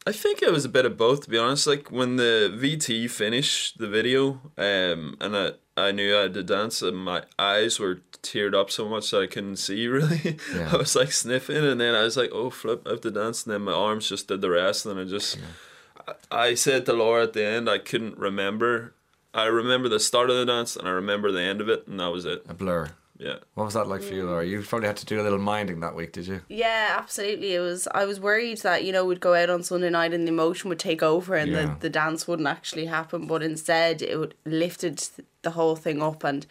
I 0.05 0.11
think 0.13 0.41
it 0.41 0.51
was 0.51 0.63
a 0.63 0.69
bit 0.69 0.85
of 0.85 0.97
both, 0.97 1.23
to 1.23 1.29
be 1.29 1.37
honest. 1.37 1.67
Like 1.67 1.91
when 1.91 2.15
the 2.15 2.55
VT 2.55 3.09
finished 3.09 3.77
the 3.77 3.87
video, 3.87 4.41
um, 4.57 5.17
and 5.19 5.35
I, 5.35 5.51
I 5.75 5.91
knew 5.91 6.15
I 6.15 6.21
had 6.23 6.33
to 6.35 6.43
dance, 6.43 6.81
and 6.81 6.97
my 6.97 7.23
eyes 7.37 7.79
were 7.79 8.01
teared 8.23 8.55
up 8.55 8.71
so 8.71 8.87
much 8.87 9.11
that 9.11 9.21
I 9.21 9.27
couldn't 9.27 9.57
see 9.57 9.87
really. 9.97 10.37
Yeah. 10.55 10.69
I 10.71 10.77
was 10.77 10.95
like 10.95 11.11
sniffing, 11.11 11.57
and 11.65 11.81
then 11.81 11.93
I 11.95 12.03
was 12.03 12.15
like, 12.15 12.31
"Oh 12.31 12.49
flip, 12.49 12.83
I 12.85 12.91
have 12.91 13.01
to 13.01 13.11
dance," 13.11 13.45
and 13.45 13.53
then 13.53 13.63
my 13.63 13.73
arms 13.73 14.07
just 14.07 14.27
did 14.29 14.41
the 14.41 14.49
rest, 14.49 14.85
and 14.85 14.99
I 14.99 15.03
just, 15.03 15.37
I, 15.37 15.41
I 16.31 16.53
said 16.53 16.85
to 16.85 16.93
Laura 16.93 17.23
at 17.23 17.33
the 17.33 17.45
end, 17.45 17.69
I 17.69 17.77
couldn't 17.77 18.17
remember. 18.17 18.93
I 19.33 19.45
remember 19.45 19.89
the 19.89 19.99
start 19.99 20.29
of 20.29 20.37
the 20.37 20.45
dance, 20.45 20.75
and 20.75 20.87
I 20.87 20.91
remember 20.91 21.31
the 21.31 21.41
end 21.41 21.61
of 21.61 21.69
it, 21.69 21.87
and 21.87 21.99
that 21.99 22.11
was 22.11 22.25
it. 22.25 22.43
A 22.49 22.53
blur. 22.53 22.89
Yeah. 23.19 23.37
What 23.55 23.65
was 23.65 23.73
that 23.73 23.87
like 23.87 24.03
for 24.03 24.13
you, 24.13 24.25
Laura? 24.27 24.45
You 24.45 24.61
probably 24.61 24.87
had 24.87 24.97
to 24.97 25.05
do 25.05 25.19
a 25.19 25.23
little 25.23 25.39
minding 25.39 25.79
that 25.79 25.95
week, 25.95 26.11
did 26.13 26.27
you? 26.27 26.41
Yeah, 26.49 26.95
absolutely. 26.99 27.53
It 27.55 27.59
was. 27.59 27.87
I 27.93 28.05
was 28.05 28.19
worried 28.19 28.59
that 28.59 28.83
you 28.83 28.91
know 28.91 29.05
we'd 29.05 29.19
go 29.19 29.33
out 29.33 29.49
on 29.49 29.63
Sunday 29.63 29.89
night 29.89 30.13
and 30.13 30.27
the 30.27 30.31
emotion 30.31 30.69
would 30.69 30.79
take 30.79 31.01
over 31.01 31.33
and 31.35 31.51
Yeah. 31.51 31.61
the, 31.65 31.75
the 31.81 31.89
dance 31.89 32.27
wouldn't 32.27 32.47
actually 32.47 32.85
happen. 32.85 33.25
But 33.25 33.41
instead, 33.41 34.01
it 34.03 34.17
would, 34.19 34.35
lifted 34.45 35.03
the 35.41 35.51
whole 35.51 35.75
thing 35.75 36.01
up, 36.01 36.23
and 36.23 36.45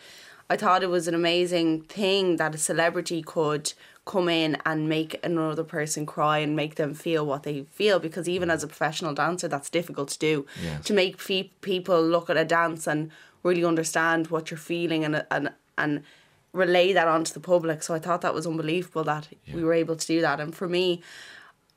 I 0.51 0.57
thought 0.57 0.83
it 0.83 0.91
was 0.91 1.07
an 1.07 1.15
amazing 1.15 1.83
thing 1.83 2.37
that 2.37 2.55
a 2.55 2.59
celebrity 2.59 3.23
could 3.23 3.73
come 4.07 4.29
in 4.29 4.57
and 4.65 4.89
make 4.89 5.19
another 5.25 5.65
person 5.65 6.07
cry 6.07 6.39
and 6.39 6.57
make 6.57 6.77
them 6.77 6.95
feel 6.95 7.27
what 7.27 7.43
they 7.43 7.65
feel. 7.73 7.99
Because 7.99 8.29
even 8.29 8.51
as 8.51 8.63
a 8.63 8.69
professional 8.69 9.13
dancer, 9.13 9.49
that's 9.49 9.69
difficult 9.69 10.09
to 10.11 10.19
do. 10.19 10.47
Yes. 10.63 10.85
To 10.87 10.95
make 10.95 11.21
fe- 11.21 11.53
people 11.61 12.01
look 12.03 12.31
at 12.31 12.37
a 12.37 12.45
dance 12.45 12.87
and 12.87 13.11
really 13.43 13.65
understand 13.65 14.29
what 14.29 14.51
you're 14.51 14.59
feeling 14.59 15.05
and 15.05 15.25
and 15.31 15.51
and 15.77 16.03
relay 16.53 16.93
that 16.93 17.09
onto 17.09 17.35
the 17.35 17.41
public. 17.41 17.83
So 17.83 17.95
I 17.95 17.99
thought 17.99 18.23
that 18.23 18.33
was 18.33 18.47
unbelievable 18.47 19.05
that 19.05 19.29
we 19.53 19.63
were 19.63 19.75
able 19.75 19.97
to 19.97 20.07
do 20.07 20.21
that. 20.23 20.41
And 20.41 20.55
for 20.55 20.69
me, 20.69 21.03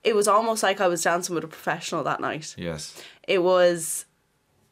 it 0.04 0.16
was 0.16 0.28
almost 0.28 0.64
like 0.64 0.80
I 0.80 0.88
was 0.88 1.04
dancing 1.04 1.36
with 1.36 1.44
a 1.44 1.48
professional 1.48 2.04
that 2.04 2.22
night. 2.22 2.56
Yes. 2.58 3.02
It 3.28 3.44
was 3.44 4.06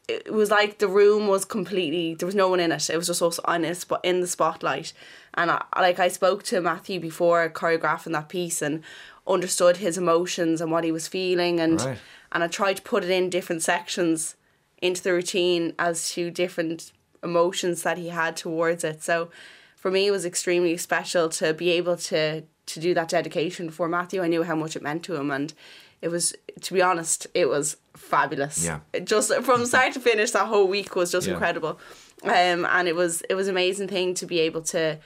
it 0.08 0.32
was 0.32 0.50
like 0.50 0.78
the 0.78 0.88
room 0.88 1.26
was 1.28 1.44
completely 1.44 2.14
there 2.14 2.26
was 2.26 2.34
no 2.34 2.48
one 2.48 2.60
in 2.60 2.72
it. 2.72 2.88
It 2.90 2.96
was 2.96 3.06
just 3.08 3.22
us 3.22 3.38
on 3.40 3.64
it, 3.64 3.84
but 3.88 4.00
in 4.02 4.20
the 4.20 4.26
spotlight. 4.26 4.92
And 5.34 5.50
I, 5.50 5.62
like 5.76 5.98
I 5.98 6.08
spoke 6.08 6.42
to 6.44 6.60
Matthew 6.60 6.98
before 6.98 7.48
choreographing 7.50 8.12
that 8.12 8.28
piece 8.28 8.62
and 8.62 8.82
understood 9.26 9.76
his 9.76 9.98
emotions 9.98 10.60
and 10.60 10.72
what 10.72 10.84
he 10.84 10.90
was 10.92 11.06
feeling 11.06 11.60
and 11.60 11.80
Right. 11.80 11.98
and 12.32 12.42
I 12.42 12.48
tried 12.48 12.76
to 12.78 12.82
put 12.82 13.04
it 13.04 13.10
in 13.10 13.28
different 13.28 13.62
sections 13.62 14.34
into 14.80 15.02
the 15.02 15.12
routine 15.12 15.74
as 15.78 16.10
to 16.12 16.30
different 16.30 16.92
emotions 17.22 17.82
that 17.82 17.98
he 17.98 18.08
had 18.08 18.36
towards 18.36 18.84
it. 18.84 19.02
So 19.02 19.28
for 19.76 19.90
me 19.90 20.06
it 20.06 20.10
was 20.10 20.24
extremely 20.24 20.76
special 20.78 21.28
to 21.30 21.52
be 21.52 21.70
able 21.70 21.96
to 21.96 22.44
to 22.66 22.80
do 22.80 22.94
that 22.94 23.08
dedication 23.08 23.70
for 23.70 23.88
Matthew. 23.88 24.22
I 24.22 24.28
knew 24.28 24.42
how 24.44 24.54
much 24.54 24.76
it 24.76 24.82
meant 24.82 25.02
to 25.04 25.16
him 25.16 25.30
and 25.30 25.52
it 26.02 26.08
was 26.08 26.34
to 26.60 26.74
be 26.74 26.82
honest, 26.82 27.26
it 27.34 27.48
was 27.48 27.76
fabulous. 27.94 28.64
Yeah. 28.64 28.80
Just 29.04 29.32
from 29.42 29.66
start 29.72 29.92
to 29.94 30.00
finish 30.00 30.30
that 30.32 30.46
whole 30.46 30.68
week 30.68 30.94
was 30.96 31.10
just 31.12 31.26
Yeah. 31.26 31.34
incredible. 31.34 31.78
Um 32.24 32.64
and 32.66 32.88
it 32.88 32.94
was 32.96 33.22
it 33.30 33.34
was 33.34 33.48
an 33.48 33.54
amazing 33.54 33.88
thing 33.88 34.14
to 34.14 34.26
be 34.26 34.40
able 34.40 34.62
to 34.74 34.98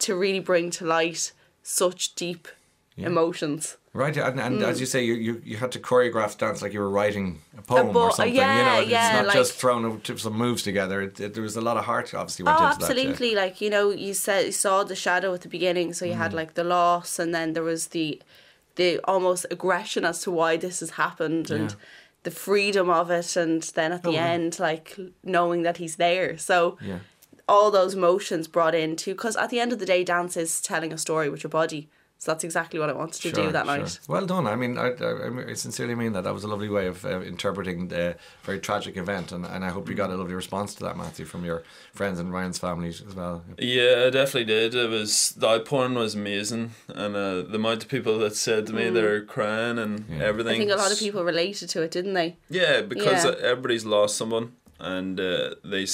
to 0.00 0.14
really 0.16 0.40
bring 0.40 0.70
to 0.72 0.84
light 0.84 1.32
such 1.62 2.14
deep 2.14 2.48
emotions. 2.96 3.76
Right, 3.94 4.16
and, 4.16 4.40
and 4.40 4.60
Mm. 4.60 4.64
as 4.68 4.80
you 4.80 4.86
say, 4.86 5.04
you, 5.04 5.14
you 5.14 5.42
you 5.44 5.56
had 5.58 5.70
to 5.72 5.78
choreograph 5.78 6.38
dance 6.38 6.62
like 6.62 6.72
you 6.72 6.80
were 6.80 6.88
writing 6.88 7.40
a 7.58 7.62
poem 7.62 7.92
bo- 7.92 8.04
or 8.04 8.12
something. 8.12 8.34
yeah, 8.34 8.58
you 8.58 8.64
know, 8.64 8.80
it's 8.80 8.90
yeah, 8.90 9.12
not 9.12 9.26
like- 9.26 9.34
just 9.36 9.52
throwing 9.52 9.84
a- 10.08 10.18
some 10.18 10.32
moves 10.32 10.62
together. 10.62 11.02
It, 11.02 11.20
it, 11.20 11.34
there 11.34 11.42
was 11.42 11.56
a 11.56 11.60
lot 11.60 11.76
of 11.76 11.84
heart, 11.84 12.14
obviously, 12.14 12.44
went 12.44 12.58
Oh, 12.58 12.66
into 12.68 12.78
that. 12.78 12.96
yeah. 12.96 13.02
absolutely! 13.02 13.34
Like 13.34 13.60
you 13.60 13.68
know, 13.68 13.90
you 13.90 14.14
said 14.14 14.46
you 14.46 14.52
saw 14.52 14.82
the 14.82 14.96
shadow 14.96 15.34
at 15.34 15.42
the 15.42 15.48
beginning, 15.48 15.92
so 15.92 16.06
you 16.06 16.14
Mm. 16.14 16.24
had 16.24 16.32
like 16.32 16.54
the 16.54 16.64
loss, 16.64 17.18
and 17.18 17.34
then 17.34 17.52
there 17.52 17.62
was 17.62 17.88
the 17.88 18.18
the 18.76 19.00
almost 19.04 19.46
aggression 19.50 20.04
as 20.04 20.20
to 20.22 20.30
why 20.30 20.56
this 20.56 20.80
has 20.80 20.90
happened, 20.90 21.50
and 21.50 21.70
Yeah. 21.70 21.76
the 22.22 22.30
freedom 22.30 22.88
of 22.88 23.10
it, 23.10 23.36
and 23.36 23.62
then 23.74 23.92
at 23.92 24.02
the 24.02 24.10
Oh, 24.10 24.12
yeah. 24.12 24.26
end, 24.32 24.58
like 24.58 24.96
knowing 25.24 25.62
that 25.62 25.76
he's 25.78 25.96
there. 25.96 26.38
So 26.38 26.78
Yeah. 26.80 27.00
all 27.48 27.70
those 27.70 27.94
emotions 27.94 28.48
brought 28.48 28.74
into 28.74 29.12
because 29.12 29.36
at 29.36 29.50
the 29.50 29.60
end 29.60 29.72
of 29.72 29.78
the 29.78 29.86
day, 29.86 30.04
dance 30.04 30.36
is 30.36 30.60
telling 30.60 30.92
a 30.92 30.98
story 30.98 31.28
with 31.28 31.42
your 31.42 31.50
body. 31.50 31.88
So 32.22 32.30
that's 32.30 32.44
exactly 32.44 32.78
what 32.78 32.88
I 32.88 32.92
wanted 32.92 33.20
to 33.22 33.32
do 33.32 33.50
that 33.50 33.66
night. 33.66 33.98
Well 34.06 34.24
done. 34.26 34.46
I 34.46 34.54
mean, 34.54 34.78
I, 34.78 34.90
I, 34.92 35.50
I 35.50 35.54
sincerely 35.54 35.96
mean 35.96 36.12
that. 36.12 36.22
That 36.22 36.32
was 36.32 36.44
a 36.44 36.46
lovely 36.46 36.68
way 36.68 36.86
of 36.86 37.04
uh, 37.04 37.20
interpreting 37.22 37.88
the 37.88 38.14
very 38.44 38.60
tragic 38.60 38.96
event, 38.96 39.32
and, 39.32 39.44
and 39.44 39.64
I 39.64 39.70
hope 39.70 39.88
you 39.88 39.96
got 39.96 40.08
a 40.10 40.14
lovely 40.14 40.34
response 40.34 40.72
to 40.76 40.84
that, 40.84 40.96
Matthew, 40.96 41.24
from 41.24 41.44
your 41.44 41.64
friends 41.92 42.20
and 42.20 42.32
Ryan's 42.32 42.58
family 42.60 42.90
as 42.90 43.02
well. 43.16 43.42
Yeah, 43.58 44.04
I 44.06 44.10
definitely 44.10 44.44
did. 44.44 44.72
It 44.72 44.88
was 44.88 45.30
the 45.32 45.48
outpouring 45.48 45.94
was 45.94 46.14
amazing, 46.14 46.70
and 46.86 47.16
uh, 47.16 47.42
the 47.42 47.56
amount 47.56 47.82
of 47.82 47.88
people 47.88 48.20
that 48.20 48.36
said 48.36 48.68
to 48.68 48.72
me 48.72 48.88
they're 48.88 49.24
crying 49.24 49.80
and 49.80 50.04
Yeah. 50.08 50.22
everything. 50.22 50.52
Mm. 50.52 50.54
I 50.54 50.58
think 50.58 50.70
a 50.70 50.76
lot 50.76 50.92
of 50.92 51.00
people 51.00 51.24
related 51.24 51.70
to 51.70 51.82
it, 51.82 51.90
didn't 51.90 52.14
they? 52.14 52.36
Yeah, 52.48 52.82
because 52.82 53.24
Yeah. 53.24 53.34
everybody's 53.42 53.84
lost 53.84 54.16
someone, 54.16 54.52
and 54.78 55.18
uh, 55.18 55.56
they 55.64 55.86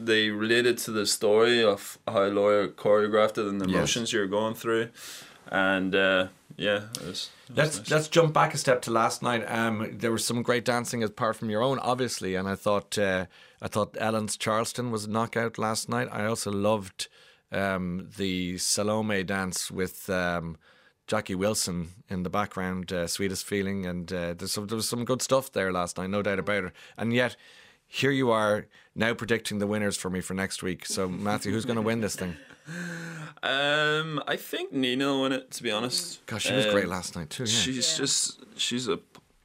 they 0.00 0.30
related 0.30 0.78
to 0.78 0.90
the 0.90 1.06
story 1.06 1.62
of 1.62 1.98
how 2.08 2.24
Laura 2.24 2.66
choreographed 2.66 3.38
it 3.38 3.46
and 3.46 3.60
the 3.60 3.66
Yes. 3.68 3.76
emotions 3.76 4.12
you're 4.12 4.26
going 4.26 4.54
through, 4.54 4.88
and 5.48 5.94
uh, 5.94 6.28
yeah, 6.56 6.84
it 6.94 7.06
was. 7.06 7.30
Let's 7.54 7.78
nice. 7.78 7.90
let's 7.90 8.08
jump 8.08 8.32
back 8.32 8.54
a 8.54 8.58
step 8.58 8.82
to 8.82 8.90
last 8.90 9.22
night. 9.22 9.44
Um, 9.46 9.90
there 9.92 10.12
was 10.12 10.24
some 10.24 10.42
great 10.42 10.64
dancing 10.64 11.02
apart 11.02 11.36
from 11.36 11.50
your 11.50 11.62
own, 11.62 11.78
obviously, 11.78 12.34
and 12.34 12.48
I 12.48 12.54
thought 12.54 12.98
uh, 12.98 13.26
I 13.60 13.68
thought 13.68 13.96
Ellen's 13.98 14.36
Charleston 14.36 14.90
was 14.90 15.04
a 15.04 15.10
knockout 15.10 15.58
last 15.58 15.88
night. 15.88 16.08
I 16.10 16.24
also 16.24 16.50
loved 16.50 17.08
um, 17.52 18.08
the 18.16 18.58
Salome 18.58 19.22
dance 19.22 19.70
with 19.70 20.08
um, 20.10 20.56
Jackie 21.06 21.34
Wilson 21.34 21.90
in 22.08 22.22
the 22.22 22.30
background, 22.30 22.92
uh, 22.92 23.06
sweetest 23.06 23.44
feeling, 23.44 23.86
and 23.86 24.12
uh, 24.12 24.34
there's 24.34 24.52
some, 24.52 24.66
there 24.66 24.76
was 24.76 24.88
some 24.88 25.04
good 25.04 25.22
stuff 25.22 25.52
there 25.52 25.72
last 25.72 25.98
night, 25.98 26.10
no 26.10 26.22
doubt 26.22 26.38
about 26.38 26.64
it. 26.64 26.72
And 26.96 27.12
yet, 27.12 27.36
here 27.86 28.10
you 28.10 28.30
are 28.30 28.66
now 28.94 29.14
predicting 29.14 29.58
the 29.58 29.66
winners 29.66 29.96
for 29.96 30.10
me 30.10 30.20
for 30.20 30.34
next 30.34 30.62
week. 30.62 30.84
So 30.86 31.08
Matthew, 31.08 31.52
who's 31.52 31.64
going 31.64 31.76
to 31.76 31.82
win 31.82 32.00
this 32.00 32.16
thing? 32.16 32.36
Um, 33.42 34.22
I 34.26 34.36
think 34.36 34.72
Nina 34.72 35.18
won 35.18 35.32
it. 35.32 35.50
To 35.52 35.62
be 35.62 35.70
honest, 35.70 36.24
Gosh, 36.26 36.44
she 36.44 36.52
was 36.54 36.66
Um, 36.66 36.72
great 36.72 36.88
last 36.88 37.16
night 37.16 37.30
too. 37.30 37.44
Yeah. 37.44 37.48
She's 37.48 37.92
Yeah. 37.92 37.96
just 37.98 38.40
she's 38.56 38.88
a 38.88 38.98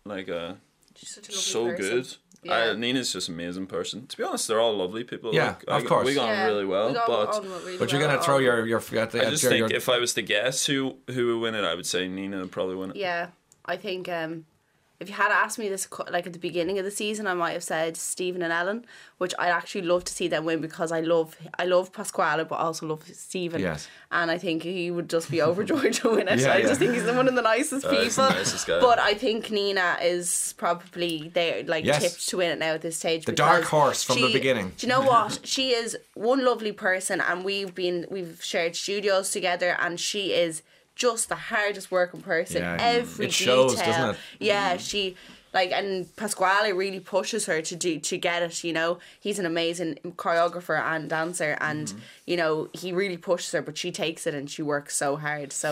like 0.06 0.28
a 0.28 0.58
She's 0.96 1.16
such 1.16 1.30
a 1.30 1.32
so 1.34 1.72
good. 1.76 2.08
Yeah. 2.44 2.72
I, 2.72 2.74
Nina's 2.74 3.14
just 3.14 3.30
an 3.30 3.36
amazing 3.36 3.68
person. 3.68 4.08
To 4.08 4.18
be 4.18 4.24
honest, 4.24 4.48
they're 4.48 4.60
all 4.60 4.76
lovely 4.76 5.04
people. 5.04 5.32
Yeah, 5.34 5.50
like, 5.50 5.64
of 5.68 5.84
I- 5.84 5.88
course. 5.88 6.06
we 6.08 6.16
got 6.16 6.30
on 6.30 6.48
really 6.48 6.66
well, 6.66 6.88
We 6.88 6.94
got 6.96 7.08
but 7.08 7.30
on 7.36 7.44
really 7.44 7.78
but 7.78 7.92
you're 7.92 8.00
well 8.02 8.08
going 8.10 8.20
to 8.20 8.26
throw 8.26 8.34
all- 8.36 8.42
your 8.42 8.66
your. 8.66 8.80
At 8.80 9.12
the, 9.12 9.28
I 9.28 9.30
just 9.30 9.44
your, 9.44 9.52
think 9.52 9.70
your, 9.70 9.78
if 9.78 9.88
I 9.90 10.00
was 10.00 10.14
to 10.16 10.22
guess 10.24 10.66
who 10.66 10.96
who 11.12 11.28
would 11.38 11.42
win 11.44 11.56
it, 11.56 11.64
I 11.64 11.76
would 11.76 11.86
say 11.86 12.08
Nina 12.08 12.40
would 12.40 12.52
probably 12.52 12.76
win 12.76 12.90
it. 12.92 12.96
Yeah, 12.96 13.28
I 13.66 13.78
think 13.78 14.10
um, 14.10 14.46
if 15.02 15.10
you 15.10 15.16
had 15.16 15.32
asked 15.32 15.58
me 15.60 15.68
this 15.68 15.88
like 16.12 16.28
at 16.28 16.34
the 16.34 16.40
beginning 16.40 16.78
of 16.80 16.86
the 16.86 16.92
season, 16.92 17.26
I 17.28 17.34
might 17.34 17.54
have 17.54 17.64
said 17.64 17.98
Stephen 17.98 18.42
and 18.44 18.54
Ellen, 18.54 18.86
which 19.18 19.34
I'd 19.40 19.50
actually 19.50 19.82
love 19.82 20.04
to 20.06 20.14
see 20.14 20.28
them 20.28 20.46
win 20.46 20.62
because 20.62 20.92
I 20.92 21.02
love 21.02 21.36
I 21.58 21.66
love 21.66 21.92
Pasquale, 21.92 22.44
but 22.46 22.56
I 22.56 22.62
also 22.70 22.86
love 22.86 23.04
Stephen. 23.12 23.60
Yes. 23.62 23.88
And 24.12 24.30
I 24.30 24.38
think 24.38 24.62
he 24.64 24.92
would 24.92 25.10
just 25.10 25.32
be 25.32 25.42
overjoyed 25.42 25.94
to 25.94 26.12
win 26.12 26.28
it. 26.28 26.40
Yeah, 26.42 26.54
I 26.54 26.58
yeah. 26.58 26.68
just 26.68 26.80
think 26.80 26.94
he's 26.94 27.04
one 27.22 27.28
of 27.28 27.36
the 27.36 27.42
nicest 27.42 27.86
Uh, 27.86 27.90
people. 27.90 28.28
the 28.28 28.30
nicest. 28.36 28.68
But 28.68 29.00
I 29.00 29.14
think 29.16 29.50
Nina 29.52 29.98
is 30.02 30.54
probably 30.58 31.30
there, 31.34 31.64
like 31.64 31.84
Yes. 31.84 32.02
tipped 32.04 32.30
to 32.30 32.38
win 32.38 32.52
it 32.52 32.60
now 32.60 32.74
at 32.76 32.82
this 32.82 32.98
stage. 32.98 33.26
The 33.26 33.32
dark 33.32 33.64
horse 33.64 34.04
from 34.04 34.22
the 34.22 34.32
beginning. 34.32 34.74
Do 34.78 34.86
you 34.86 34.94
know 34.94 35.02
what? 35.02 35.40
she 35.54 35.72
is 35.72 35.98
one 36.14 36.46
lovely 36.46 36.72
person, 36.72 37.22
and 37.22 37.44
we've 37.44 37.74
been 37.74 38.06
we've 38.12 38.40
shared 38.44 38.76
studios 38.76 39.32
together, 39.32 39.76
and 39.80 40.00
she 40.00 40.34
is 40.34 40.62
just 41.06 41.24
the 41.30 41.36
hardest 41.52 41.88
working 41.92 42.22
person. 42.22 42.62
Yeah, 42.62 42.78
Every 42.96 43.26
it 43.28 43.34
shows, 43.34 43.72
detail. 43.76 43.86
doesn't 43.92 44.10
it? 44.12 44.18
Yeah, 44.52 44.78
she 44.78 45.16
like 45.54 45.72
and 45.80 45.92
Pasquale 46.16 46.72
really 46.84 47.00
pushes 47.16 47.46
her 47.50 47.60
to 47.70 47.76
do 47.86 48.00
to 48.10 48.16
get 48.18 48.40
it. 48.48 48.64
You 48.64 48.74
know, 48.80 49.00
he's 49.26 49.40
an 49.40 49.46
amazing 49.46 49.90
choreographer 50.24 50.80
and 50.94 51.10
dancer, 51.10 51.58
and 51.60 51.88
Mm-hmm. 51.88 52.00
you 52.30 52.38
know 52.42 52.54
he 52.82 52.90
really 53.02 53.18
pushes 53.18 53.52
her, 53.56 53.62
but 53.68 53.76
she 53.78 53.92
takes 54.04 54.22
it 54.28 54.34
and 54.40 54.50
she 54.50 54.62
works 54.74 54.96
so 55.04 55.10
hard. 55.26 55.52
So 55.64 55.70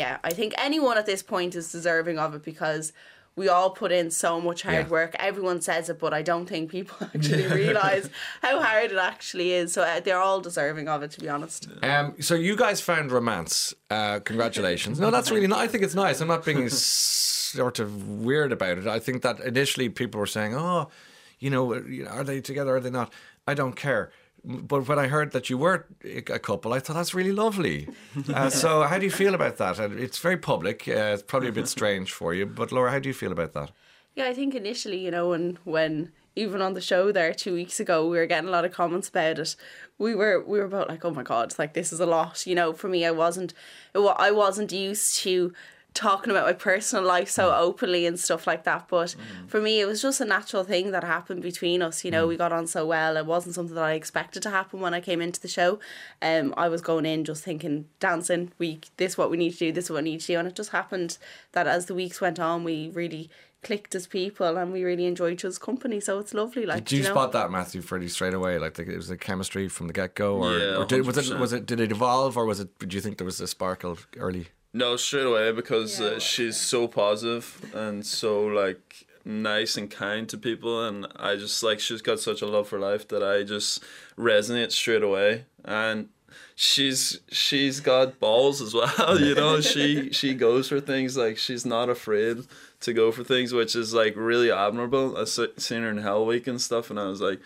yeah, 0.00 0.14
I 0.28 0.30
think 0.38 0.50
anyone 0.68 0.96
at 0.98 1.06
this 1.06 1.22
point 1.22 1.52
is 1.54 1.72
deserving 1.72 2.18
of 2.18 2.34
it 2.36 2.44
because. 2.52 2.92
We 3.36 3.48
all 3.48 3.70
put 3.70 3.92
in 3.92 4.10
so 4.10 4.40
much 4.40 4.62
hard 4.62 4.86
Yeah. 4.86 4.88
work. 4.88 5.16
Everyone 5.18 5.60
says 5.60 5.88
it, 5.88 5.98
but 5.98 6.12
I 6.12 6.20
don't 6.22 6.46
think 6.46 6.70
people 6.70 6.96
actually 7.14 7.46
realize 7.46 8.10
how 8.42 8.60
hard 8.60 8.90
it 8.92 8.98
actually 8.98 9.52
is. 9.52 9.72
So 9.72 9.82
uh, 9.82 10.00
they're 10.00 10.18
all 10.20 10.40
deserving 10.40 10.88
of 10.88 11.02
it, 11.02 11.12
to 11.12 11.20
be 11.20 11.28
honest. 11.28 11.68
Um, 11.82 12.14
so 12.20 12.34
you 12.34 12.56
guys 12.56 12.80
found 12.80 13.12
romance. 13.12 13.72
Uh, 13.88 14.18
congratulations. 14.20 15.00
No, 15.00 15.10
that's 15.10 15.30
really. 15.30 15.46
Not, 15.46 15.60
I 15.60 15.68
think 15.68 15.84
it's 15.84 15.94
nice. 15.94 16.20
I'm 16.20 16.28
not 16.28 16.44
being 16.44 16.68
sort 16.68 17.78
of 17.78 18.08
weird 18.08 18.52
about 18.52 18.78
it. 18.78 18.86
I 18.86 18.98
think 18.98 19.22
that 19.22 19.40
initially 19.40 19.88
people 19.88 20.18
were 20.20 20.26
saying, 20.26 20.54
"Oh, 20.54 20.90
you 21.38 21.50
know, 21.50 21.72
are 22.08 22.24
they 22.24 22.40
together? 22.40 22.76
Are 22.76 22.80
they 22.80 22.90
not?" 22.90 23.12
I 23.46 23.54
don't 23.54 23.74
care. 23.74 24.12
But 24.44 24.88
when 24.88 24.98
I 24.98 25.06
heard 25.06 25.32
that 25.32 25.50
you 25.50 25.58
were 25.58 25.86
a 26.04 26.38
couple, 26.38 26.72
I 26.72 26.78
thought 26.78 26.94
that's 26.94 27.14
really 27.14 27.32
lovely. 27.32 27.88
Uh, 28.34 28.48
so, 28.48 28.82
how 28.82 28.98
do 28.98 29.04
you 29.04 29.10
feel 29.10 29.34
about 29.34 29.56
that? 29.58 29.78
And 29.78 29.98
It's 29.98 30.18
very 30.18 30.36
public. 30.36 30.86
Uh, 30.88 31.14
it's 31.14 31.22
probably 31.22 31.48
a 31.48 31.52
bit 31.52 31.68
strange 31.78 32.12
for 32.12 32.32
you, 32.34 32.46
but 32.46 32.72
Laura, 32.72 32.90
how 32.90 32.98
do 32.98 33.08
you 33.08 33.14
feel 33.14 33.32
about 33.32 33.52
that? 33.52 33.70
Yeah, 34.14 34.26
I 34.26 34.34
think 34.34 34.54
initially, 34.54 34.98
you 34.98 35.10
know, 35.10 35.28
when 35.30 35.58
when 35.64 36.12
even 36.36 36.62
on 36.62 36.74
the 36.74 36.80
show 36.80 37.12
there 37.12 37.34
two 37.34 37.54
weeks 37.54 37.80
ago, 37.80 38.08
we 38.08 38.16
were 38.16 38.26
getting 38.26 38.48
a 38.48 38.52
lot 38.52 38.64
of 38.64 38.72
comments 38.72 39.08
about 39.08 39.38
it. 39.38 39.56
We 39.98 40.14
were 40.14 40.42
we 40.44 40.58
were 40.58 40.64
about 40.64 40.88
like, 40.88 41.04
oh 41.04 41.10
my 41.10 41.22
god, 41.22 41.54
like 41.58 41.74
this 41.74 41.92
is 41.92 42.00
a 42.00 42.06
lot. 42.06 42.46
You 42.46 42.54
know, 42.54 42.72
for 42.72 42.88
me, 42.88 43.04
I 43.04 43.10
wasn't, 43.10 43.52
it 43.94 43.98
I 43.98 44.30
wasn't 44.30 44.72
used 44.72 45.18
to 45.20 45.52
talking 45.94 46.30
about 46.30 46.46
my 46.46 46.52
personal 46.52 47.04
life 47.04 47.28
so 47.28 47.50
mm. 47.50 47.58
openly 47.58 48.06
and 48.06 48.18
stuff 48.18 48.46
like 48.46 48.64
that. 48.64 48.86
But 48.88 49.14
mm. 49.14 49.48
for 49.48 49.60
me, 49.60 49.80
it 49.80 49.86
was 49.86 50.02
just 50.02 50.20
a 50.20 50.24
natural 50.24 50.64
thing 50.64 50.90
that 50.92 51.04
happened 51.04 51.42
between 51.42 51.82
us. 51.82 52.04
You 52.04 52.10
know, 52.10 52.26
we 52.26 52.34
mm. 52.34 52.38
got 52.38 52.52
on 52.52 52.66
so 52.66 52.86
well. 52.86 53.16
It 53.16 53.26
wasn't 53.26 53.54
something 53.54 53.74
that 53.74 53.84
I 53.84 53.92
expected 53.92 54.42
to 54.44 54.50
happen 54.50 54.80
when 54.80 54.94
I 54.94 55.00
came 55.00 55.20
into 55.20 55.40
the 55.40 55.48
show. 55.48 55.78
Um, 56.22 56.54
I 56.56 56.68
was 56.68 56.80
going 56.80 57.06
in 57.06 57.24
just 57.24 57.44
thinking 57.44 57.86
dancing. 57.98 58.52
We 58.58 58.80
this 58.96 59.12
is 59.12 59.18
what 59.18 59.30
we 59.30 59.36
need 59.36 59.52
to 59.52 59.58
do. 59.58 59.72
This 59.72 59.86
is 59.86 59.90
what 59.90 60.04
we 60.04 60.10
need 60.10 60.20
to 60.20 60.26
do, 60.26 60.38
and 60.38 60.48
it 60.48 60.54
just 60.54 60.70
happened 60.70 61.18
that 61.52 61.66
as 61.66 61.86
the 61.86 61.94
weeks 61.94 62.20
went 62.20 62.38
on, 62.38 62.64
we 62.64 62.90
really 62.90 63.30
clicked 63.62 63.94
as 63.94 64.06
people 64.06 64.56
and 64.56 64.72
we 64.72 64.82
really 64.82 65.04
enjoyed 65.04 65.34
each 65.34 65.44
other's 65.44 65.58
company 65.58 66.00
so 66.00 66.18
it's 66.18 66.32
lovely 66.32 66.64
like 66.64 66.84
Did 66.84 66.92
you, 66.92 66.98
you 66.98 67.04
know 67.04 67.10
spot 67.10 67.32
that, 67.32 67.50
Matthew, 67.50 67.82
pretty 67.82 68.08
straight 68.08 68.32
away? 68.32 68.58
Like 68.58 68.74
the, 68.74 68.90
it 68.90 68.96
was 68.96 69.08
the 69.08 69.18
chemistry 69.18 69.68
from 69.68 69.86
the 69.86 69.92
get 69.92 70.14
go, 70.14 70.38
or, 70.38 70.58
Yeah, 70.58 70.76
or 70.76 70.86
did, 70.86 71.06
was 71.06 71.18
it 71.18 71.38
was 71.38 71.52
it 71.52 71.66
did 71.66 71.78
it 71.78 71.92
evolve, 71.92 72.36
or 72.36 72.46
was 72.46 72.60
it? 72.60 72.78
Did 72.78 72.94
you 72.94 73.00
think 73.00 73.18
there 73.18 73.26
was 73.26 73.40
a 73.40 73.46
sparkle 73.46 73.98
early? 74.16 74.48
No, 74.72 74.96
straight 74.96 75.26
away 75.26 75.52
because 75.52 75.98
Yeah. 76.00 76.06
uh, 76.06 76.18
she's 76.20 76.56
so 76.56 76.86
positive 76.86 77.70
and 77.74 78.06
so 78.06 78.42
like 78.46 79.06
nice 79.24 79.76
and 79.76 79.90
kind 79.90 80.28
to 80.28 80.38
people, 80.38 80.86
and 80.86 81.06
I 81.16 81.36
just 81.36 81.62
like 81.62 81.80
she's 81.80 82.02
got 82.02 82.20
such 82.20 82.40
a 82.42 82.46
love 82.46 82.68
for 82.68 82.78
life 82.78 83.08
that 83.08 83.22
I 83.22 83.42
just 83.42 83.82
resonate 84.16 84.72
straight 84.72 85.02
away. 85.02 85.44
And 85.64 86.08
she's 86.54 87.20
she's 87.30 87.80
got 87.80 88.20
balls 88.20 88.60
as 88.62 88.72
well, 88.74 89.20
you 89.28 89.34
know. 89.34 89.60
she 89.60 90.10
she 90.12 90.34
goes 90.34 90.68
for 90.68 90.80
things 90.80 91.16
like 91.16 91.36
she's 91.36 91.66
not 91.66 91.88
afraid 91.88 92.38
to 92.80 92.92
go 92.92 93.10
for 93.12 93.24
things, 93.24 93.52
which 93.52 93.74
is 93.74 93.92
like 93.92 94.14
really 94.16 94.50
admirable. 94.52 95.16
I 95.18 95.24
seen 95.24 95.82
her 95.82 95.90
in 95.90 95.98
Hell 95.98 96.24
Week 96.24 96.46
and 96.46 96.60
stuff, 96.60 96.90
and 96.90 96.98
I 96.98 97.08
was 97.08 97.20
like, 97.20 97.40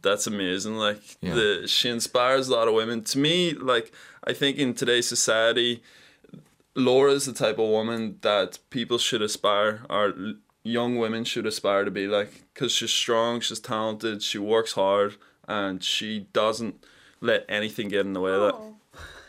that's 0.00 0.26
amazing. 0.28 0.76
Like 0.76 1.02
Yeah. 1.20 1.34
the 1.34 1.66
she 1.68 1.88
inspires 1.88 2.48
a 2.48 2.52
lot 2.52 2.68
of 2.68 2.74
women. 2.74 3.02
To 3.04 3.18
me, 3.18 3.52
like 3.52 3.92
I 4.24 4.32
think 4.32 4.56
in 4.58 4.74
today's 4.74 5.08
society, 5.08 5.82
Laura's 6.76 7.26
the 7.26 7.32
type 7.32 7.58
of 7.58 7.68
woman 7.68 8.18
that 8.20 8.58
people 8.70 8.98
should 8.98 9.22
aspire, 9.22 9.80
or 9.90 10.14
young 10.62 10.98
women 10.98 11.24
should 11.24 11.46
aspire 11.46 11.84
to 11.84 11.90
be 11.90 12.06
like, 12.06 12.44
because 12.54 12.70
she's 12.72 12.90
strong, 12.90 13.40
she's 13.40 13.60
talented, 13.60 14.22
she 14.22 14.38
works 14.38 14.72
hard, 14.72 15.16
and 15.48 15.82
she 15.82 16.28
doesn't 16.32 16.84
let 17.20 17.44
anything 17.48 17.88
get 17.88 18.04
in 18.04 18.12
the 18.12 18.20
way 18.20 18.32
of 18.32 18.40
that. 18.42 18.54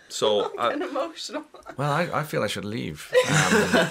So 0.09 0.51
I, 0.59 0.73
and 0.73 0.83
emotional 0.83 1.43
Well, 1.77 1.91
I, 1.91 2.09
I 2.13 2.23
feel 2.23 2.43
I 2.43 2.47
should 2.47 2.65
leave. 2.65 3.11
Um, 3.27 3.33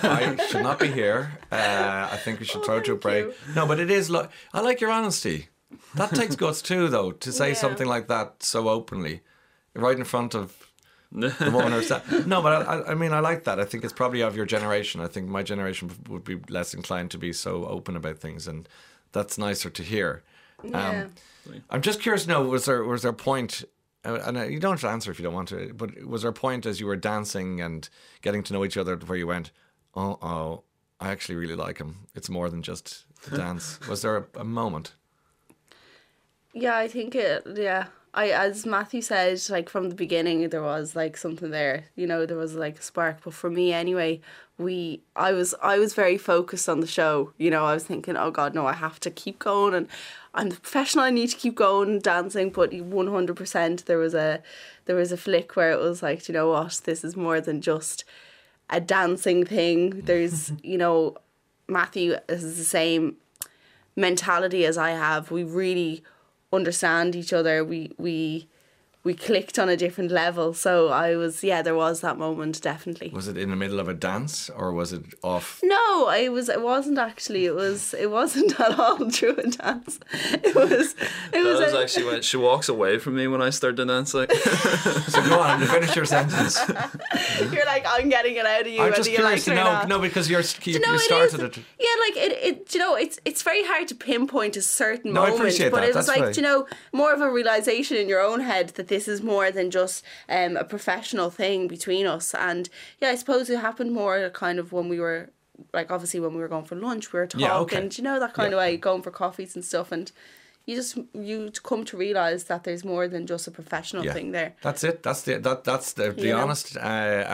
I 0.03 0.47
should 0.51 0.63
not 0.63 0.79
be 0.79 0.89
here. 0.89 1.39
Uh, 1.53 2.09
I 2.13 2.17
think 2.17 2.41
we 2.41 2.47
should 2.47 2.65
throw 2.65 2.81
to 2.81 2.93
a 2.93 2.97
break. 2.97 3.27
you. 3.27 3.35
No, 3.55 3.67
but 3.67 3.81
it 3.81 3.91
is. 3.91 4.11
Lo- 4.11 4.29
I 4.53 4.61
like 4.61 4.81
your 4.81 4.91
honesty. 4.91 5.49
That 5.95 6.11
takes 6.15 6.37
guts 6.45 6.63
too, 6.63 6.89
though, 6.89 7.13
to 7.13 7.33
say 7.33 7.49
Yeah. 7.49 7.55
something 7.55 7.87
like 7.87 8.09
that 8.09 8.43
so 8.43 8.69
openly, 8.69 9.23
right 9.75 9.97
in 9.97 10.05
front 10.05 10.35
of 10.35 10.66
the 11.13 11.51
woman 11.53 11.73
herself. 11.73 12.11
No, 12.27 12.43
but 12.43 12.53
I, 12.53 12.75
I- 12.79 12.91
I 12.91 12.95
mean, 12.95 13.13
I 13.13 13.21
like 13.21 13.45
that. 13.45 13.59
I 13.61 13.65
think 13.65 13.85
it's 13.85 13.93
probably 13.93 14.21
of 14.23 14.37
your 14.37 14.47
generation. 14.47 15.01
I 15.01 15.07
think 15.07 15.29
my 15.29 15.43
generation 15.43 15.91
would 16.09 16.25
be 16.25 16.39
less 16.49 16.75
inclined 16.75 17.11
to 17.13 17.19
be 17.19 17.33
so 17.33 17.65
open 17.67 17.97
about 17.97 18.19
things, 18.19 18.47
and 18.49 18.69
that's 19.13 19.39
nicer 19.39 19.71
to 19.71 19.83
hear. 19.83 20.23
yeah 20.65 21.07
I'm 21.71 21.81
just 21.83 22.01
curious. 22.01 22.25
to 22.25 22.29
know 22.31 22.43
was 22.43 22.65
there 22.65 22.83
was 22.83 23.03
there 23.03 23.13
a 23.13 23.15
point 23.15 23.63
uh, 24.05 24.19
and 24.27 24.37
uh, 24.37 24.43
you 24.43 24.59
don't 24.59 24.73
have 24.73 24.81
to 24.81 24.89
answer 24.89 25.11
if 25.11 25.19
you 25.19 25.23
don't 25.25 25.35
want 25.35 25.49
to, 25.49 25.73
but 25.75 26.05
was 26.05 26.23
there 26.23 26.31
a 26.31 26.35
point 26.35 26.67
as 26.67 26.81
you 26.81 26.87
were 26.87 26.97
dancing 26.97 27.61
and 27.61 27.89
getting 28.23 28.43
to 28.45 28.53
know 28.53 28.65
each 28.65 28.77
other 28.77 28.97
where 28.97 29.19
you 29.19 29.27
went, 29.27 29.51
oh, 29.95 30.19
oh, 30.23 30.63
I 31.01 31.11
actually 31.11 31.37
really 31.37 31.55
like 31.57 31.79
him. 31.79 32.07
It's 32.15 32.29
more 32.29 32.49
than 32.51 32.63
just 32.63 33.05
the 33.29 33.37
dance. 33.37 33.79
Was 33.89 34.03
there 34.03 34.17
a, 34.17 34.41
a 34.41 34.45
moment? 34.45 34.95
Yeah, 36.53 36.77
I 36.77 36.89
think 36.89 37.15
it. 37.15 37.47
Yeah, 37.55 37.87
I 38.17 38.31
as 38.31 38.65
Matthew 38.65 39.03
said, 39.03 39.41
like 39.51 39.69
from 39.69 39.91
the 39.91 39.95
beginning, 39.95 40.49
there 40.49 40.63
was 40.63 40.97
like 40.97 41.17
something 41.19 41.51
there. 41.51 41.85
You 41.95 42.07
know, 42.07 42.25
there 42.25 42.39
was 42.39 42.55
like 42.55 42.79
a 42.79 42.83
spark. 42.83 43.19
But 43.23 43.35
for 43.35 43.51
me, 43.51 43.75
anyway, 43.75 44.21
we 44.57 45.03
I 45.15 45.33
was 45.33 45.55
I 45.63 45.79
was 45.79 45.93
very 45.95 46.17
focused 46.17 46.69
on 46.69 46.81
the 46.81 46.87
show. 46.87 47.33
You 47.37 47.51
know, 47.51 47.67
I 47.67 47.75
was 47.75 47.85
thinking, 47.85 48.17
oh 48.17 48.31
God, 48.31 48.55
no, 48.55 48.67
I 48.67 48.73
have 48.73 48.99
to 49.01 49.11
keep 49.11 49.39
going, 49.39 49.75
and 49.75 49.87
I'm 50.35 50.49
the 50.49 50.57
professional. 50.57 51.05
I 51.05 51.11
need 51.11 51.29
to 51.29 51.37
keep 51.37 51.55
going 51.55 52.01
dancing. 52.01 52.51
But 52.51 52.73
one 52.73 53.09
hundred 53.09 53.37
percent, 53.37 53.85
there 53.85 53.99
was 53.99 54.15
a 54.15 54.43
there 54.87 54.97
was 54.97 55.13
a 55.13 55.19
flick 55.19 55.55
where 55.55 55.73
it 55.73 55.79
was 55.79 56.03
like, 56.03 56.27
you 56.27 56.33
know 56.33 56.49
what, 56.49 56.81
this 56.85 57.05
is 57.05 57.17
more 57.17 57.41
than 57.43 57.61
just 57.61 58.05
a 58.71 58.81
dancing 58.81 59.45
thing. 59.45 60.03
There's, 60.03 60.53
you 60.63 60.79
know, 60.79 61.19
Matthew 61.69 62.17
is 62.29 62.57
the 62.57 62.65
same 62.65 63.17
mentality 63.95 64.65
as 64.65 64.79
I 64.79 64.91
have. 64.91 65.31
We 65.31 65.45
really 65.45 66.03
understand 66.57 67.15
each 67.17 67.33
other. 67.33 67.65
We 67.65 67.93
we 67.99 68.49
we 69.07 69.15
clicked 69.15 69.57
on 69.63 69.69
a 69.69 69.77
different 69.85 70.11
level. 70.11 70.53
So 70.53 70.89
I 70.89 71.17
was 71.17 71.35
yeah, 71.51 71.63
there 71.63 71.77
was 71.85 72.01
that 72.01 72.17
moment 72.19 72.61
definitely. 72.61 73.09
Was 73.21 73.29
it 73.29 73.37
in 73.39 73.49
the 73.51 73.57
middle 73.65 73.81
of 73.81 73.89
a 73.89 73.95
dance 73.95 74.51
or 74.51 74.73
was 74.81 74.93
it 74.93 75.05
off? 75.23 75.61
No, 75.63 76.11
it 76.11 76.31
was. 76.37 76.49
It 76.49 76.61
wasn't 76.73 76.99
actually. 76.99 77.47
It 77.47 77.55
was. 77.55 77.95
It 77.95 78.11
wasn't 78.11 78.59
at 78.61 78.79
all 78.79 79.09
through 79.17 79.37
a 79.37 79.47
dance. 79.49 80.01
It 80.49 80.55
was. 80.55 80.87
It 80.93 81.09
That 81.33 81.45
was, 81.45 81.61
was 81.61 81.73
a- 81.73 81.81
actually 81.83 82.07
when 82.07 82.23
she 82.23 82.37
walks 82.37 82.69
away 82.69 82.99
from 82.99 83.15
me 83.17 83.25
when 83.29 83.41
I 83.41 83.51
start 83.51 83.77
the 83.77 83.87
dance. 83.87 84.13
Like, 84.13 84.33
So 85.13 85.23
go 85.29 85.39
on, 85.41 85.61
to 85.61 85.67
finish 85.67 85.95
your 85.95 86.05
sentence. 86.05 86.59
You're 87.53 87.65
like 87.67 87.85
I'm 87.89 88.09
getting 88.09 88.35
it 88.37 88.47
out 88.47 88.63
of 88.63 88.67
you. 88.67 88.81
I'm 88.81 88.87
whether 88.91 88.97
just 88.97 89.11
you 89.11 89.17
curious 89.17 89.47
like 89.47 89.57
to 89.57 89.61
it 89.61 89.63
or 89.63 89.65
know. 89.65 89.73
not. 89.79 89.89
No, 89.89 89.99
because 90.01 90.29
you're 90.31 90.41
you, 90.65 90.73
you 90.75 90.81
know, 90.81 90.93
you 90.93 90.99
started 90.99 91.35
is- 91.35 91.41
it. 91.41 91.57
Yeah, 91.79 91.95
like 92.05 92.17
it, 92.17 92.33
it. 92.49 92.75
You 92.75 92.81
know, 92.81 92.95
it's 92.97 93.19
it's 93.25 93.43
very 93.43 93.65
hard 93.65 93.87
to 93.89 93.95
pinpoint 93.95 94.57
a 94.57 94.63
certain 94.63 95.13
No, 95.13 95.21
I 95.23 95.25
moment, 95.25 95.41
appreciate 95.41 95.71
but 95.71 95.81
that. 95.83 95.91
it 95.91 95.95
was 95.95 96.07
That's 96.07 96.09
like 96.19 96.27
why- 96.29 96.33
do 96.33 96.41
you 96.41 96.47
know 96.47 96.67
more 96.93 97.13
of 97.13 97.21
a 97.21 97.31
realization 97.31 97.97
in 97.97 98.09
your 98.09 98.21
own 98.21 98.41
head 98.41 98.71
that 98.77 98.89
this 98.97 99.09
is 99.15 99.21
more 99.23 99.49
than 99.59 99.71
just 99.81 99.97
um, 100.37 100.57
a 100.57 100.65
professional 100.65 101.29
thing 101.41 101.69
between 101.77 102.07
us. 102.17 102.35
And 102.35 102.65
yeah, 103.01 103.11
I 103.15 103.17
suppose 103.23 103.45
it 103.51 103.59
happened 103.71 103.93
more 103.93 104.31
kind 104.45 104.59
of 104.59 104.67
when 104.73 104.89
we 104.95 104.99
were 105.07 105.23
like 105.79 105.91
obviously 105.91 106.21
when 106.25 106.35
we 106.37 106.41
were 106.45 106.53
going 106.55 106.65
for 106.71 106.77
lunch, 106.89 107.05
we 107.13 107.19
were 107.21 107.27
talking. 107.27 107.47
Yeah, 107.47 107.59
okay. 107.65 107.89
You 107.97 108.05
know 108.09 108.19
that 108.25 108.33
kind 108.39 108.51
Yeah. 108.51 108.57
of 108.57 108.63
way, 108.63 108.77
going 108.89 109.03
for 109.03 109.11
coffees 109.25 109.55
and 109.57 109.65
stuff, 109.73 109.89
and 109.97 110.07
you 110.67 110.75
just 110.83 110.93
you 111.29 111.51
come 111.71 111.83
to 111.91 111.97
realize 112.07 112.43
that 112.51 112.61
there's 112.65 112.85
more 112.85 113.07
than 113.15 113.23
just 113.27 113.45
a 113.47 113.51
professional 113.61 114.05
Yeah. 114.05 114.15
thing 114.17 114.29
there. 114.33 114.51
That's 114.67 114.83
it. 114.89 114.97
That's 115.07 115.23
the 115.27 115.39
that 115.47 115.59
that's 115.71 115.89
the, 115.99 116.07
the 116.25 116.33
honest 116.43 116.77
uh, 116.77 116.81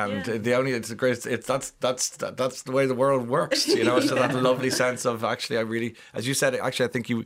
and 0.02 0.26
Yeah. 0.26 0.38
the 0.46 0.54
only 0.58 0.72
it's 0.78 0.90
a 0.90 0.98
great 1.02 1.26
it's 1.34 1.46
that's 1.52 1.68
that's 1.84 2.04
that, 2.22 2.36
that's 2.36 2.58
the 2.66 2.72
way 2.76 2.84
the 2.86 2.98
world 3.04 3.24
works. 3.38 3.60
You 3.78 3.84
know, 3.86 3.96
it's 3.98 4.10
that 4.10 4.34
lovely 4.50 4.70
sense 4.70 5.02
of 5.12 5.16
actually 5.24 5.58
I 5.62 5.64
really 5.74 5.90
as 6.18 6.22
you 6.28 6.34
said 6.34 6.50
actually 6.54 6.88
I 6.90 6.92
think 6.94 7.08
you 7.12 7.18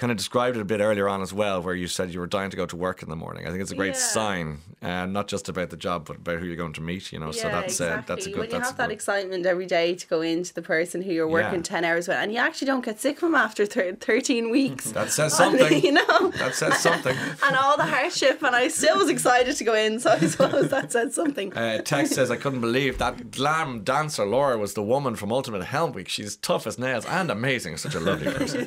kind 0.00 0.10
of 0.10 0.16
described 0.16 0.56
it 0.56 0.60
a 0.60 0.64
bit 0.64 0.80
earlier 0.80 1.08
on 1.08 1.20
as 1.22 1.32
well 1.32 1.62
where 1.62 1.74
you 1.74 1.86
said 1.86 2.12
you 2.12 2.18
were 2.20 2.26
dying 2.26 2.50
to 2.50 2.56
go 2.56 2.66
to 2.66 2.76
work 2.76 3.02
in 3.02 3.08
the 3.10 3.16
morning. 3.16 3.46
I 3.46 3.50
think 3.50 3.60
it's 3.62 3.70
a 3.70 3.76
great 3.76 3.94
Yeah. 3.94 4.00
sign 4.00 4.58
and 4.82 5.12
not 5.12 5.28
just 5.28 5.48
about 5.48 5.68
the 5.70 5.76
job 5.76 6.06
but 6.06 6.16
about 6.16 6.38
who 6.38 6.46
you're 6.46 6.56
going 6.56 6.72
to 6.72 6.80
meet, 6.80 7.12
you 7.12 7.18
know. 7.18 7.32
so 7.32 7.48
that's 7.48 7.80
uh, 7.80 8.02
that's 8.06 8.26
a 8.26 8.30
good 8.30 8.38
when 8.38 8.50
you 8.50 8.58
have 8.60 8.76
that 8.78 8.88
good, 8.88 8.94
excitement 8.94 9.44
every 9.44 9.66
day 9.66 9.94
to 9.94 10.06
go 10.06 10.20
into 10.22 10.54
the 10.54 10.62
person 10.62 11.02
who 11.02 11.12
you're 11.12 11.28
working 11.28 11.60
Yeah. 11.60 11.80
10 11.80 11.84
hours 11.84 12.08
with 12.08 12.16
and 12.16 12.32
you 12.32 12.38
actually 12.38 12.66
don't 12.66 12.84
get 12.84 12.98
sick 13.00 13.16
of 13.16 13.20
them 13.22 13.34
after 13.34 13.66
thir- 13.66 13.94
13 13.94 14.50
weeks 14.50 14.92
that 14.92 15.10
says 15.10 15.38
And, 15.38 15.58
something. 15.60 15.82
you 15.84 15.92
know 15.92 16.30
That 16.38 16.54
says 16.54 16.78
something. 16.78 17.16
and 17.46 17.56
all 17.56 17.76
the 17.76 17.84
hardship 17.84 18.42
and 18.42 18.56
I 18.56 18.68
still 18.68 18.96
was 18.98 19.08
excited 19.10 19.54
to 19.56 19.64
go 19.64 19.74
in 19.74 20.00
so 20.00 20.12
I 20.12 20.18
suppose 20.34 20.70
that 20.70 20.90
said 20.92 21.12
something 21.12 21.52
Uh, 21.56 21.82
text 21.82 22.14
says, 22.14 22.30
I 22.30 22.36
couldn't 22.36 22.60
believe 22.62 22.96
that 22.98 23.30
glam 23.30 23.82
dancer 23.84 24.24
Laura 24.24 24.56
was 24.56 24.74
the 24.74 24.82
woman 24.82 25.14
from 25.14 25.30
Ultimate 25.32 25.64
Hell 25.64 25.90
Week. 25.92 26.08
She's 26.08 26.36
tough 26.36 26.66
as 26.66 26.78
nails 26.78 27.04
and 27.06 27.30
amazing. 27.30 27.76
Such 27.76 27.94
a 27.94 28.00
lovely 28.00 28.32
person. 28.32 28.66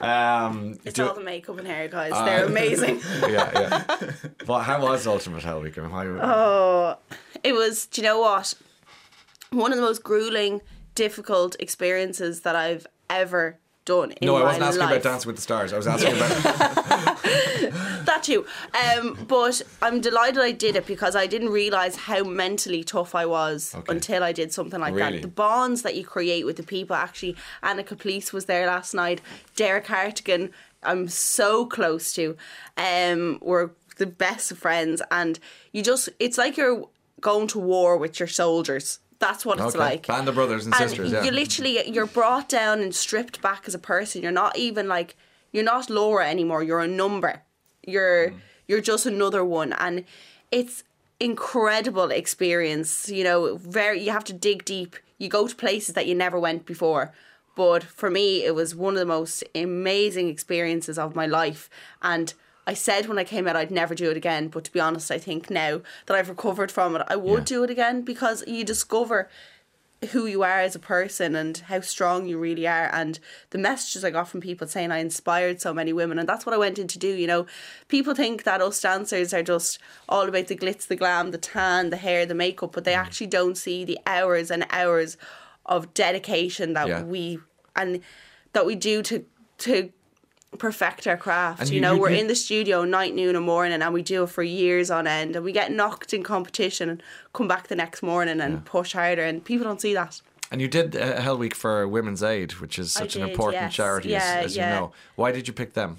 Um, 0.00 0.78
it's 0.84 0.98
all 0.98 1.14
the 1.14 1.20
makeup 1.20 1.58
and 1.58 1.66
hair 1.66 1.88
guys 1.88 2.12
Uh, 2.12 2.24
they're 2.24 2.44
amazing 2.46 3.00
yeah, 3.28 3.50
yeah. 3.60 4.10
Well, 4.46 4.60
how 4.60 4.82
was 4.82 5.06
Ultimate 5.06 5.42
Week? 5.58 5.76
How, 5.76 5.90
oh 6.22 6.96
it 7.42 7.52
was 7.54 7.86
do 7.86 8.00
you 8.00 8.06
know 8.06 8.20
what 8.20 8.54
one 9.50 9.72
of 9.72 9.76
the 9.76 9.82
most 9.82 10.02
grueling 10.04 10.60
difficult 10.94 11.56
experiences 11.58 12.42
that 12.42 12.54
I've 12.54 12.86
ever 13.08 13.58
done 13.84 14.12
in 14.12 14.26
no, 14.26 14.36
I 14.36 14.42
wasn't 14.44 14.64
asking 14.64 14.80
life. 14.80 14.90
about 14.90 15.02
Dancing 15.10 15.26
with 15.28 15.36
the 15.36 15.42
Stars. 15.42 15.72
I 15.72 15.76
was 15.78 15.86
asking 15.86 16.14
about. 16.14 17.22
that 18.06 18.20
too. 18.22 18.44
Um, 18.98 19.18
but 19.26 19.62
I'm 19.82 20.00
delighted 20.00 20.38
I 20.40 20.52
did 20.52 20.76
it 20.76 20.86
because 20.86 21.16
I 21.16 21.26
didn't 21.26 21.48
realize 21.50 21.96
how 21.96 22.22
mentally 22.24 22.84
tough 22.84 23.14
I 23.14 23.26
was 23.26 23.74
Okay. 23.74 23.92
until 23.92 24.22
I 24.22 24.32
did 24.32 24.52
something 24.52 24.80
like 24.80 24.94
Really? 24.94 25.12
that. 25.16 25.22
The 25.22 25.28
bonds 25.28 25.82
that 25.82 25.94
you 25.96 26.04
create 26.04 26.44
with 26.44 26.56
the 26.56 26.62
people. 26.62 26.94
Actually, 26.94 27.36
Annika 27.62 27.98
Police 27.98 28.32
was 28.32 28.44
there 28.44 28.66
last 28.66 28.94
night. 28.94 29.20
Derek 29.56 29.86
Hartigan, 29.86 30.50
I'm 30.82 31.08
so 31.08 31.66
close 31.66 32.12
to. 32.14 32.36
Um, 32.76 33.38
we're 33.42 33.70
the 34.00 34.06
best 34.06 34.50
of 34.50 34.58
friends, 34.58 35.00
and 35.10 35.38
you 35.72 35.82
just—it's 35.82 36.38
like 36.42 36.56
you're 36.56 36.88
going 37.20 37.46
to 37.48 37.58
war 37.58 37.96
with 37.96 38.18
your 38.18 38.28
soldiers. 38.28 38.98
That's 39.20 39.44
what 39.44 39.58
it's 39.58 39.76
Okay. 39.76 39.78
like. 39.78 40.06
Band 40.06 40.28
of 40.28 40.34
brothers 40.34 40.64
and 40.64 40.74
sisters, 40.74 41.12
yeah. 41.12 41.22
You 41.22 41.30
literally 41.30 41.74
you're 41.94 42.06
brought 42.06 42.48
down 42.48 42.80
and 42.80 42.94
stripped 42.94 43.42
back 43.42 43.64
as 43.68 43.74
a 43.74 43.78
person. 43.78 44.22
You're 44.22 44.40
not 44.44 44.56
even 44.56 44.88
like 44.88 45.14
you're 45.52 45.70
not 45.74 45.90
Laura 45.90 46.26
anymore. 46.28 46.62
You're 46.62 46.80
a 46.80 46.88
number. 46.88 47.42
You're 47.86 48.30
mm. 48.30 48.36
you're 48.66 48.80
just 48.92 49.04
another 49.06 49.44
one, 49.44 49.74
and 49.74 50.04
it's 50.50 50.84
incredible 51.20 52.10
experience. 52.10 53.10
You 53.10 53.24
know, 53.24 53.56
very 53.56 54.00
you 54.04 54.10
have 54.10 54.24
to 54.24 54.32
dig 54.32 54.64
deep. 54.64 54.96
You 55.18 55.28
go 55.28 55.46
to 55.46 55.54
places 55.54 55.94
that 55.94 56.06
you 56.06 56.14
never 56.14 56.38
went 56.40 56.64
before. 56.64 57.12
But 57.56 57.82
for 57.84 58.10
me, 58.10 58.44
it 58.48 58.54
was 58.54 58.74
one 58.74 58.94
of 58.94 59.00
the 59.00 59.12
most 59.18 59.44
amazing 59.54 60.28
experiences 60.30 60.98
of 60.98 61.14
my 61.14 61.26
life, 61.26 61.68
and. 62.00 62.32
I 62.70 62.74
said 62.74 63.06
when 63.08 63.18
I 63.18 63.24
came 63.24 63.48
out 63.48 63.56
I'd 63.56 63.72
never 63.72 63.96
do 63.96 64.12
it 64.12 64.16
again, 64.16 64.46
but 64.46 64.62
to 64.62 64.72
be 64.72 64.78
honest, 64.78 65.10
I 65.10 65.18
think 65.18 65.50
now 65.50 65.80
that 66.06 66.16
I've 66.16 66.28
recovered 66.28 66.70
from 66.70 66.94
it, 66.94 67.02
I 67.08 67.16
would 67.16 67.40
Yeah. 67.50 67.56
do 67.56 67.64
it 67.64 67.70
again 67.70 68.02
because 68.02 68.44
you 68.46 68.62
discover 68.62 69.28
who 70.12 70.24
you 70.26 70.44
are 70.44 70.60
as 70.60 70.76
a 70.76 70.78
person 70.78 71.34
and 71.34 71.58
how 71.66 71.80
strong 71.80 72.28
you 72.28 72.38
really 72.38 72.68
are 72.68 72.88
and 72.94 73.18
the 73.50 73.58
messages 73.58 74.04
I 74.04 74.10
got 74.10 74.28
from 74.28 74.40
people 74.40 74.68
saying 74.68 74.92
I 74.92 74.98
inspired 74.98 75.60
so 75.60 75.74
many 75.74 75.92
women 75.92 76.16
and 76.18 76.28
that's 76.28 76.46
what 76.46 76.54
I 76.54 76.58
went 76.58 76.78
in 76.78 76.86
to 76.86 76.98
do 76.98 77.08
you 77.08 77.26
know 77.26 77.44
people 77.88 78.14
think 78.14 78.44
that 78.44 78.62
us 78.62 78.80
dancers 78.80 79.34
are 79.34 79.42
just 79.42 79.78
all 80.08 80.26
about 80.28 80.46
the 80.46 80.56
glitz 80.56 80.86
the 80.86 80.96
glam 80.96 81.32
the 81.32 81.38
tan 81.38 81.90
the 81.90 81.98
hair 81.98 82.24
the 82.24 82.34
makeup 82.34 82.72
but 82.72 82.84
they 82.84 82.94
Mm. 82.94 83.04
actually 83.04 83.26
don't 83.26 83.58
see 83.58 83.84
the 83.84 83.98
hours 84.06 84.50
and 84.50 84.64
hours 84.70 85.18
of 85.66 85.92
dedication 85.92 86.72
that 86.74 86.88
Yeah. 86.88 87.02
we 87.02 87.40
and 87.76 88.00
that 88.54 88.64
we 88.64 88.76
do 88.76 89.02
to 89.02 89.26
to 89.58 89.92
perfect 90.58 91.06
our 91.06 91.16
craft. 91.16 91.68
You, 91.68 91.76
you- 91.76 91.80
know, 91.80 91.94
you- 91.94 92.00
we're 92.00 92.10
you- 92.10 92.18
in 92.18 92.26
the 92.26 92.34
studio 92.34 92.84
night, 92.84 93.14
noon, 93.14 93.36
and 93.36 93.44
morning, 93.44 93.80
and 93.82 93.94
we 93.94 94.02
do 94.02 94.24
it 94.24 94.30
for 94.30 94.42
years 94.42 94.90
on 94.90 95.06
end, 95.06 95.36
and 95.36 95.44
we 95.44 95.52
get 95.52 95.70
knocked 95.72 96.12
in 96.12 96.22
competition 96.22 96.88
and 96.90 97.02
come 97.32 97.48
back 97.48 97.68
the 97.68 97.76
next 97.76 98.02
morning 98.02 98.40
and 98.40 98.64
push 98.64 98.92
harder, 98.92 99.22
and 99.24 99.44
people 99.44 99.64
don't 99.64 99.80
see 99.80 99.94
that. 99.94 100.20
and 100.52 100.60
you 100.60 100.66
did 100.66 100.96
uh, 100.96 101.20
Hell 101.20 101.38
Week 101.38 101.54
for 101.54 101.86
Women's 101.86 102.24
Aid, 102.24 102.54
which 102.54 102.76
is 102.76 102.90
such 102.92 103.14
an 103.14 103.22
important 103.22 103.62
yes. 103.62 103.74
charity, 103.74 104.08
Yeah, 104.08 104.38
as, 104.40 104.46
as 104.46 104.56
yeah. 104.56 104.74
you 104.74 104.80
know. 104.80 104.92
Why 105.14 105.30
did 105.30 105.46
you 105.46 105.54
pick 105.54 105.74
them? 105.74 105.98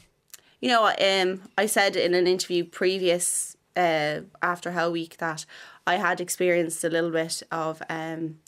You 0.59 0.67
know, 0.69 0.87
um, 0.99 1.41
I 1.57 1.67
said 1.67 1.95
in 1.95 2.13
an 2.13 2.27
interview 2.27 2.65
previous 2.65 3.55
uh, 3.77 4.19
after 4.41 4.71
Hell 4.71 4.91
Week 4.91 5.15
that 5.19 5.45
I 5.87 5.95
had 5.95 6.19
experienced 6.19 6.83
a 6.83 6.89
little 6.89 7.11
bit 7.11 7.41
of 7.49 7.81
um, 7.89 8.39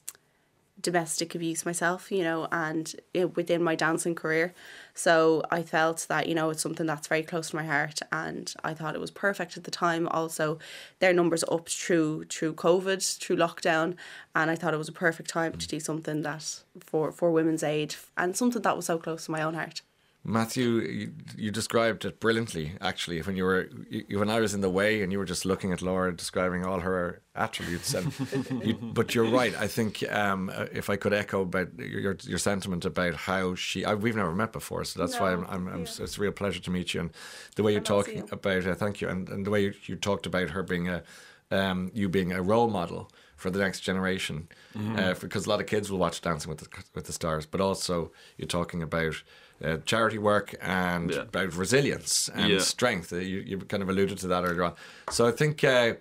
domestic 0.83 1.33
abuse 1.33 1.65
myself, 1.65 2.11
you 2.11 2.23
know, 2.23 2.47
and 2.51 2.95
within 3.35 3.63
my 3.63 3.73
dancing 3.73 4.13
career. 4.13 4.53
So 4.93 5.41
I 5.49 5.63
felt 5.63 6.05
that, 6.09 6.27
you 6.27 6.35
know, 6.35 6.51
it's 6.51 6.61
something 6.61 6.85
that's 6.85 7.07
very 7.07 7.23
close 7.23 7.49
to 7.49 7.55
my 7.55 7.63
heart 7.63 7.99
and 8.11 8.53
I 8.63 8.75
thought 8.75 8.93
it 8.93 9.01
was 9.01 9.09
perfect 9.09 9.57
at 9.57 9.63
the 9.63 9.71
time. 9.71 10.07
Also, 10.09 10.59
their 10.99 11.13
numbers 11.13 11.43
up 11.51 11.67
through 11.67 12.25
through 12.25 12.53
COVID, 12.53 13.17
through 13.19 13.37
lockdown, 13.37 13.95
and 14.35 14.51
I 14.51 14.55
thought 14.55 14.75
it 14.75 14.77
was 14.77 14.89
a 14.89 14.93
perfect 14.93 15.29
time 15.29 15.53
to 15.53 15.67
do 15.67 15.79
something 15.79 16.21
that 16.21 16.61
for, 16.79 17.11
for 17.11 17.31
women's 17.31 17.63
aid 17.63 17.95
and 18.17 18.35
something 18.35 18.61
that 18.61 18.75
was 18.75 18.85
so 18.85 18.97
close 18.99 19.25
to 19.25 19.31
my 19.31 19.41
own 19.41 19.55
heart. 19.55 19.81
Matthew, 20.25 20.79
you, 20.79 21.13
you 21.35 21.51
described 21.51 22.05
it 22.05 22.21
brilliantly. 22.21 22.73
Actually, 22.79 23.21
when 23.21 23.35
you 23.35 23.43
were 23.43 23.69
you, 23.89 24.19
when 24.19 24.29
I 24.29 24.39
was 24.39 24.53
in 24.53 24.61
the 24.61 24.69
way 24.69 25.01
and 25.01 25.11
you 25.11 25.17
were 25.17 25.25
just 25.25 25.45
looking 25.45 25.73
at 25.73 25.81
Laura 25.81 26.15
describing 26.15 26.65
all 26.65 26.79
her 26.79 27.21
attributes, 27.35 27.93
and 27.93 28.13
you, 28.63 28.73
but 28.73 29.13
you're 29.13 29.29
right. 29.29 29.53
I 29.59 29.67
think 29.67 30.01
um, 30.09 30.49
uh, 30.53 30.67
if 30.71 30.89
I 30.89 30.95
could 30.95 31.11
echo 31.11 31.41
about 31.41 31.77
your 31.77 32.15
your 32.23 32.37
sentiment 32.37 32.85
about 32.85 33.15
how 33.15 33.55
she, 33.55 33.83
I, 33.83 33.95
we've 33.95 34.15
never 34.15 34.33
met 34.33 34.53
before, 34.53 34.85
so 34.85 34.97
that's 35.01 35.19
why 35.19 35.33
I'm, 35.33 35.45
I'm, 35.49 35.67
I'm 35.67 35.81
it's 35.81 36.17
a 36.17 36.21
real 36.21 36.31
pleasure 36.31 36.61
to 36.61 36.71
meet 36.71 36.93
you 36.93 37.01
and 37.01 37.09
the 37.57 37.63
way 37.63 37.73
you're 37.73 37.81
talking 37.81 38.29
about. 38.31 38.65
Uh, 38.65 38.75
thank 38.75 39.01
you, 39.01 39.09
and, 39.09 39.27
and 39.27 39.45
the 39.45 39.51
way 39.51 39.63
you, 39.63 39.73
you 39.83 39.97
talked 39.97 40.25
about 40.25 40.51
her 40.51 40.63
being 40.63 40.87
a 40.87 41.03
um, 41.51 41.91
you 41.93 42.07
being 42.07 42.31
a 42.31 42.41
role 42.41 42.69
model 42.69 43.11
for 43.35 43.49
the 43.49 43.59
next 43.59 43.81
generation, 43.81 44.47
Mm-hmm. 44.75 44.97
uh, 44.99 45.13
because 45.21 45.45
a 45.45 45.49
lot 45.49 45.59
of 45.59 45.67
kids 45.67 45.89
will 45.91 45.99
watch 45.99 46.21
Dancing 46.21 46.49
with 46.49 46.59
the 46.59 46.67
with 46.95 47.05
the 47.05 47.13
Stars, 47.13 47.45
but 47.45 47.61
also 47.61 48.11
you're 48.37 48.47
talking 48.47 48.81
about. 48.83 49.15
Uh, 49.63 49.77
charity 49.85 50.17
work 50.17 50.53
and 50.61 51.11
Yeah. 51.11 51.21
about 51.21 51.55
resilience 51.55 52.29
and 52.33 52.51
Yeah. 52.51 52.59
strength. 52.59 53.13
Uh, 53.13 53.17
You, 53.17 53.37
you 53.39 53.57
kind 53.59 53.81
of 53.83 53.87
alluded 53.87 54.17
to 54.17 54.27
that 54.27 54.43
earlier 54.43 54.63
on. 54.63 54.73
So 55.09 55.25
I 55.25 55.31
think 55.31 55.63
uh, 55.63 55.93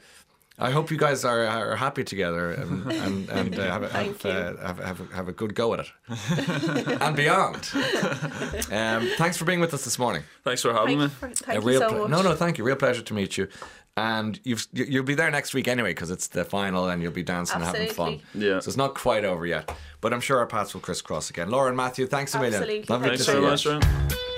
I 0.59 0.71
hope 0.73 0.91
you 0.91 0.97
guys 0.99 1.25
are, 1.25 1.47
are 1.47 1.77
happy 1.77 2.03
together 2.03 2.51
and 2.51 2.91
and, 3.05 3.29
and 3.31 3.59
uh, 3.59 3.63
have, 3.71 3.83
a, 3.85 3.89
have, 3.91 4.27
uh, 4.27 4.57
have, 4.67 4.79
have, 4.79 5.13
have 5.13 5.29
a 5.29 5.33
good 5.33 5.55
go 5.55 5.75
at 5.75 5.81
it 5.81 5.91
and 7.03 7.15
beyond. 7.15 7.69
Um, 8.73 9.07
thanks 9.19 9.37
for 9.37 9.45
being 9.45 9.61
with 9.61 9.75
us 9.75 9.85
this 9.85 9.99
morning. 9.99 10.23
Thanks 10.45 10.63
for 10.63 10.73
having 10.73 10.99
Thank, 10.99 11.13
you, 11.23 11.29
me. 11.29 11.35
for, 11.35 11.51
A 11.51 11.61
thank 11.61 11.65
you 11.65 11.79
so 11.79 11.89
ple- 11.89 11.99
much. 12.01 12.11
No, 12.11 12.23
no, 12.23 12.35
thank 12.35 12.59
you. 12.59 12.65
Real 12.65 12.77
pleasure 12.77 13.03
to 13.03 13.15
meet 13.15 13.37
you. 13.37 13.49
And 13.97 14.41
you've, 14.45 14.67
you- 14.73 14.87
you'll 14.89 15.05
be 15.05 15.15
there 15.15 15.31
next 15.31 15.53
week 15.55 15.69
anyway 15.69 15.91
because 15.91 16.11
it's 16.11 16.27
the 16.29 16.45
final 16.45 16.89
and 16.89 17.03
you'll 17.03 17.13
be 17.13 17.23
dancing 17.23 17.57
and 17.57 17.65
having 17.65 17.89
fun. 17.89 18.21
Yeah. 18.35 18.61
So 18.61 18.69
it's 18.69 18.77
not 18.77 18.95
quite 18.95 19.25
over 19.25 19.45
yet. 19.47 19.75
But 20.01 20.13
I'm 20.15 20.21
sure 20.21 20.39
our 20.39 20.47
paths 20.47 20.73
will 20.75 20.81
crisscross 20.81 21.29
again. 21.31 21.51
Laura 21.51 21.69
and 21.69 21.77
Matthew, 21.77 22.07
thanks 22.07 22.35
a 22.35 22.39
million. 22.39 22.55
Absolutely. 22.63 22.87
Lovely 22.89 23.09
Thanks 23.11 23.25
to 23.27 23.31
see 23.33 23.37
you. 23.39 23.43
much, 23.43 23.67
Ryan. 23.67 24.32